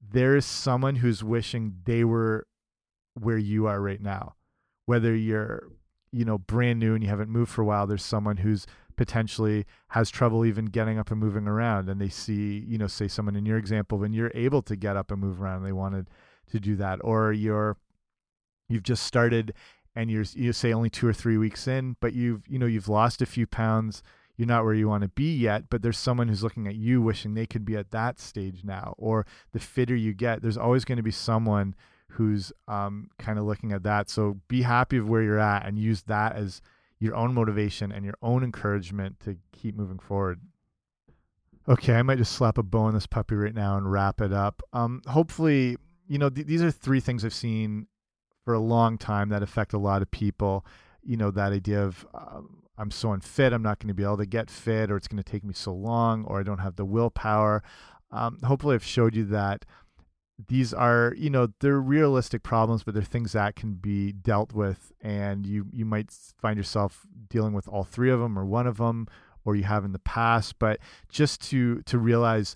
there 0.00 0.36
is 0.36 0.44
someone 0.44 0.96
who's 0.96 1.22
wishing 1.22 1.76
they 1.84 2.04
were 2.04 2.46
where 3.14 3.38
you 3.38 3.66
are 3.66 3.80
right 3.80 4.00
now. 4.00 4.34
Whether 4.86 5.14
you're, 5.14 5.68
you 6.10 6.24
know, 6.24 6.38
brand 6.38 6.80
new 6.80 6.94
and 6.94 7.02
you 7.02 7.08
haven't 7.08 7.30
moved 7.30 7.50
for 7.50 7.62
a 7.62 7.64
while, 7.64 7.86
there's 7.86 8.04
someone 8.04 8.38
who's 8.38 8.66
potentially 8.96 9.64
has 9.88 10.10
trouble 10.10 10.44
even 10.44 10.66
getting 10.66 10.98
up 10.98 11.10
and 11.10 11.18
moving 11.18 11.48
around 11.48 11.88
and 11.88 12.00
they 12.00 12.08
see, 12.08 12.64
you 12.68 12.76
know, 12.76 12.86
say 12.86 13.08
someone 13.08 13.36
in 13.36 13.46
your 13.46 13.56
example 13.56 13.98
when 13.98 14.12
you're 14.12 14.32
able 14.34 14.62
to 14.62 14.76
get 14.76 14.96
up 14.96 15.10
and 15.10 15.20
move 15.20 15.40
around, 15.40 15.62
they 15.62 15.72
wanted 15.72 16.08
to 16.52 16.60
do 16.60 16.76
that 16.76 16.98
or 17.02 17.32
you're 17.32 17.76
you've 18.68 18.82
just 18.82 19.02
started 19.04 19.52
and 19.94 20.10
you're 20.10 20.24
you 20.34 20.52
say 20.52 20.72
only 20.72 20.90
2 20.90 21.06
or 21.06 21.12
3 21.12 21.36
weeks 21.36 21.66
in 21.66 21.96
but 22.00 22.12
you've 22.12 22.42
you 22.48 22.58
know 22.58 22.66
you've 22.66 22.88
lost 22.88 23.20
a 23.20 23.26
few 23.26 23.46
pounds 23.46 24.02
you're 24.36 24.48
not 24.48 24.64
where 24.64 24.74
you 24.74 24.88
want 24.88 25.02
to 25.02 25.08
be 25.08 25.34
yet 25.34 25.64
but 25.68 25.82
there's 25.82 25.98
someone 25.98 26.28
who's 26.28 26.42
looking 26.42 26.66
at 26.66 26.74
you 26.74 27.02
wishing 27.02 27.34
they 27.34 27.46
could 27.46 27.64
be 27.64 27.76
at 27.76 27.90
that 27.90 28.18
stage 28.18 28.62
now 28.64 28.94
or 28.96 29.26
the 29.52 29.60
fitter 29.60 29.94
you 29.94 30.14
get 30.14 30.40
there's 30.40 30.56
always 30.56 30.84
going 30.84 30.96
to 30.96 31.02
be 31.02 31.10
someone 31.10 31.74
who's 32.12 32.52
um, 32.68 33.08
kind 33.18 33.38
of 33.38 33.44
looking 33.44 33.72
at 33.72 33.82
that. 33.82 34.10
So 34.10 34.38
be 34.48 34.62
happy 34.62 34.98
of 34.98 35.08
where 35.08 35.22
you're 35.22 35.38
at 35.38 35.66
and 35.66 35.78
use 35.78 36.02
that 36.04 36.36
as 36.36 36.60
your 36.98 37.14
own 37.14 37.34
motivation 37.34 37.90
and 37.90 38.04
your 38.04 38.14
own 38.22 38.44
encouragement 38.44 39.18
to 39.20 39.36
keep 39.52 39.76
moving 39.76 39.98
forward. 39.98 40.40
Okay 41.68 41.94
i 41.94 42.02
might 42.02 42.18
just 42.18 42.32
slap 42.32 42.58
a 42.58 42.62
bow 42.62 42.82
on 42.82 42.94
this 42.94 43.06
puppy 43.06 43.36
right 43.36 43.54
now 43.54 43.76
and 43.76 43.90
wrap 43.90 44.20
it 44.20 44.32
up. 44.32 44.62
Um, 44.72 45.00
hopefully 45.06 45.76
you 46.12 46.18
know, 46.18 46.28
th 46.28 46.46
these 46.46 46.62
are 46.62 46.70
three 46.70 47.00
things 47.00 47.24
I've 47.24 47.32
seen 47.32 47.86
for 48.44 48.52
a 48.52 48.60
long 48.60 48.98
time 48.98 49.30
that 49.30 49.42
affect 49.42 49.72
a 49.72 49.78
lot 49.78 50.02
of 50.02 50.10
people. 50.10 50.54
You 51.02 51.16
know, 51.16 51.30
that 51.30 51.52
idea 51.52 51.82
of 51.82 52.06
um, 52.12 52.64
I'm 52.76 52.90
so 52.90 53.12
unfit, 53.12 53.54
I'm 53.54 53.62
not 53.62 53.78
going 53.78 53.88
to 53.88 53.94
be 53.94 54.02
able 54.02 54.18
to 54.18 54.26
get 54.26 54.50
fit, 54.50 54.90
or 54.90 54.96
it's 54.98 55.08
going 55.08 55.22
to 55.22 55.30
take 55.32 55.42
me 55.42 55.54
so 55.54 55.72
long, 55.72 56.24
or 56.26 56.38
I 56.38 56.42
don't 56.42 56.58
have 56.58 56.76
the 56.76 56.84
willpower. 56.84 57.62
Um, 58.10 58.38
hopefully, 58.44 58.74
I've 58.74 58.84
showed 58.84 59.16
you 59.16 59.24
that 59.24 59.64
these 60.48 60.74
are, 60.74 61.14
you 61.16 61.30
know, 61.30 61.48
they're 61.60 61.80
realistic 61.80 62.42
problems, 62.42 62.82
but 62.82 62.92
they're 62.92 63.02
things 63.02 63.32
that 63.32 63.56
can 63.56 63.72
be 63.74 64.12
dealt 64.12 64.52
with, 64.52 64.92
and 65.00 65.46
you 65.46 65.66
you 65.72 65.86
might 65.86 66.10
find 66.42 66.58
yourself 66.58 67.06
dealing 67.30 67.54
with 67.54 67.66
all 67.68 67.84
three 67.84 68.10
of 68.10 68.20
them 68.20 68.38
or 68.38 68.44
one 68.44 68.66
of 68.66 68.76
them, 68.76 69.08
or 69.46 69.56
you 69.56 69.64
have 69.64 69.82
in 69.86 69.92
the 69.92 69.98
past. 69.98 70.58
But 70.58 70.78
just 71.08 71.40
to 71.50 71.80
to 71.82 71.96
realize 71.98 72.54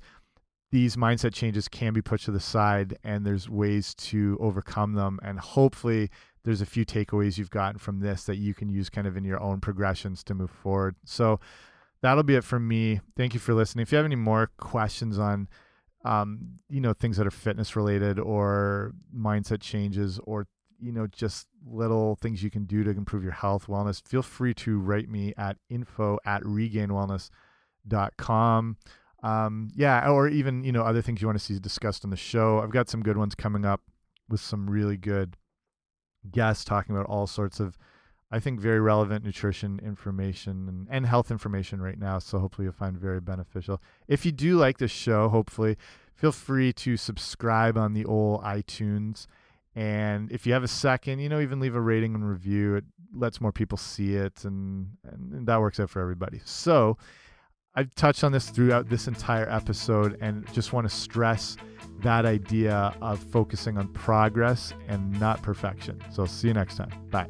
these 0.77 0.95
mindset 0.95 1.33
changes 1.33 1.67
can 1.69 1.95
be 1.95 2.03
put 2.03 2.21
to 2.21 2.31
the 2.31 2.39
side 2.39 2.99
and 3.03 3.25
there's 3.25 3.49
ways 3.49 3.95
to 3.95 4.37
overcome 4.43 4.93
them 4.93 5.19
and 5.23 5.41
hopefully 5.41 6.11
there's 6.45 6.61
a 6.61 6.67
few 6.67 6.85
takeaways 6.85 7.39
you've 7.39 7.49
gotten 7.49 7.79
from 7.79 8.01
this 8.01 8.25
that 8.25 8.37
you 8.37 8.53
can 8.53 8.69
use 8.69 8.91
kind 8.91 9.07
of 9.07 9.17
in 9.17 9.25
your 9.25 9.41
own 9.41 9.59
progressions 9.59 10.23
to 10.23 10.35
move 10.35 10.51
forward. 10.51 10.95
So 11.07 11.41
that'll 12.03 12.25
be 12.25 12.35
it 12.35 12.45
from 12.45 12.69
me. 12.69 13.01
Thank 13.17 13.33
you 13.33 13.41
for 13.41 13.55
listening. 13.55 13.85
If 13.85 13.91
you 13.91 13.97
have 13.97 14.05
any 14.05 14.17
more 14.17 14.51
questions 14.59 15.19
on 15.19 15.49
um, 16.05 16.53
you 16.69 16.83
know 16.83 16.93
things 16.93 17.17
that 17.17 17.27
are 17.27 17.31
fitness 17.31 17.75
related 17.75 18.19
or 18.19 18.93
mindset 19.17 19.63
changes 19.63 20.21
or 20.25 20.47
you 20.79 20.93
know 20.93 21.07
just 21.07 21.47
little 21.67 22.17
things 22.17 22.43
you 22.43 22.51
can 22.51 22.67
do 22.67 22.85
to 22.85 22.91
improve 22.91 23.23
your 23.23 23.33
health 23.33 23.67
wellness 23.67 24.07
feel 24.07 24.23
free 24.23 24.53
to 24.53 24.79
write 24.79 25.09
me 25.09 25.33
at 25.39 25.57
info 25.71 26.19
at 26.27 26.43
regainedwellness.com 26.43 28.77
um, 29.23 29.71
yeah, 29.75 30.09
or 30.09 30.29
even 30.29 30.65
you 30.65 30.73
know 30.73 30.83
other 30.83 31.03
things 31.03 31.21
you 31.21 31.29
want 31.29 31.39
to 31.39 31.45
see 31.45 31.59
discussed 31.59 32.05
on 32.05 32.11
the 32.11 32.17
show. 32.17 32.61
I've 32.61 32.71
got 32.71 32.89
some 32.89 33.03
good 33.03 33.17
ones 33.17 33.35
coming 33.35 33.65
up 33.65 33.83
with 34.29 34.41
some 34.41 34.69
really 34.69 34.97
good 34.97 35.37
guests 36.31 36.65
talking 36.65 36.95
about 36.95 37.07
all 37.07 37.27
sorts 37.27 37.61
of, 37.61 37.79
I 38.31 38.41
think, 38.41 38.61
very 38.61 38.81
relevant 38.81 39.25
nutrition 39.25 39.81
information 39.83 40.69
and, 40.69 40.89
and 40.91 41.07
health 41.07 41.31
information 41.31 41.81
right 41.81 41.99
now. 41.99 42.19
So 42.19 42.39
hopefully 42.39 42.65
you'll 42.65 42.73
find 42.73 42.99
very 42.99 43.21
beneficial. 43.21 43.81
If 44.09 44.27
you 44.27 44.33
do 44.33 44.57
like 44.57 44.79
the 44.79 44.89
show, 44.89 45.29
hopefully 45.29 45.77
feel 46.15 46.33
free 46.33 46.73
to 46.73 46.97
subscribe 46.97 47.77
on 47.77 47.93
the 47.93 48.05
old 48.05 48.43
iTunes. 48.43 49.27
And 49.75 50.33
if 50.33 50.47
you 50.47 50.55
have 50.55 50.65
a 50.65 50.69
second, 50.69 51.19
you 51.21 51.29
know, 51.29 51.41
even 51.41 51.61
leave 51.61 51.77
a 51.77 51.81
rating 51.81 52.15
and 52.15 52.29
review. 52.29 52.77
It 52.77 52.85
lets 53.15 53.41
more 53.41 53.53
people 53.53 53.79
see 53.79 54.15
it, 54.15 54.45
and, 54.45 54.89
and 55.05 55.47
that 55.47 55.61
works 55.61 55.79
out 55.79 55.91
for 55.91 56.01
everybody. 56.01 56.41
So, 56.45 56.97
I've 57.77 57.95
touched 57.95 58.25
on 58.25 58.33
this 58.33 58.49
throughout 58.49 58.89
this 58.89 59.07
entire 59.07 59.49
episode 59.51 60.19
and 60.21 60.51
just 60.53 60.73
want 60.73 60.89
to 60.89 60.95
stress 60.95 61.57
that 62.01 62.27
idea 62.27 62.95
of 63.01 63.19
focusing 63.19 63.79
on 63.79 63.89
progress 63.89 64.73
and 64.89 65.19
not 65.21 65.43
perfection. 65.43 66.01
So, 66.11 66.27
see 66.27 66.49
you 66.49 66.55
next 66.55 66.77
time. 66.77 66.91
Bye. 67.11 67.29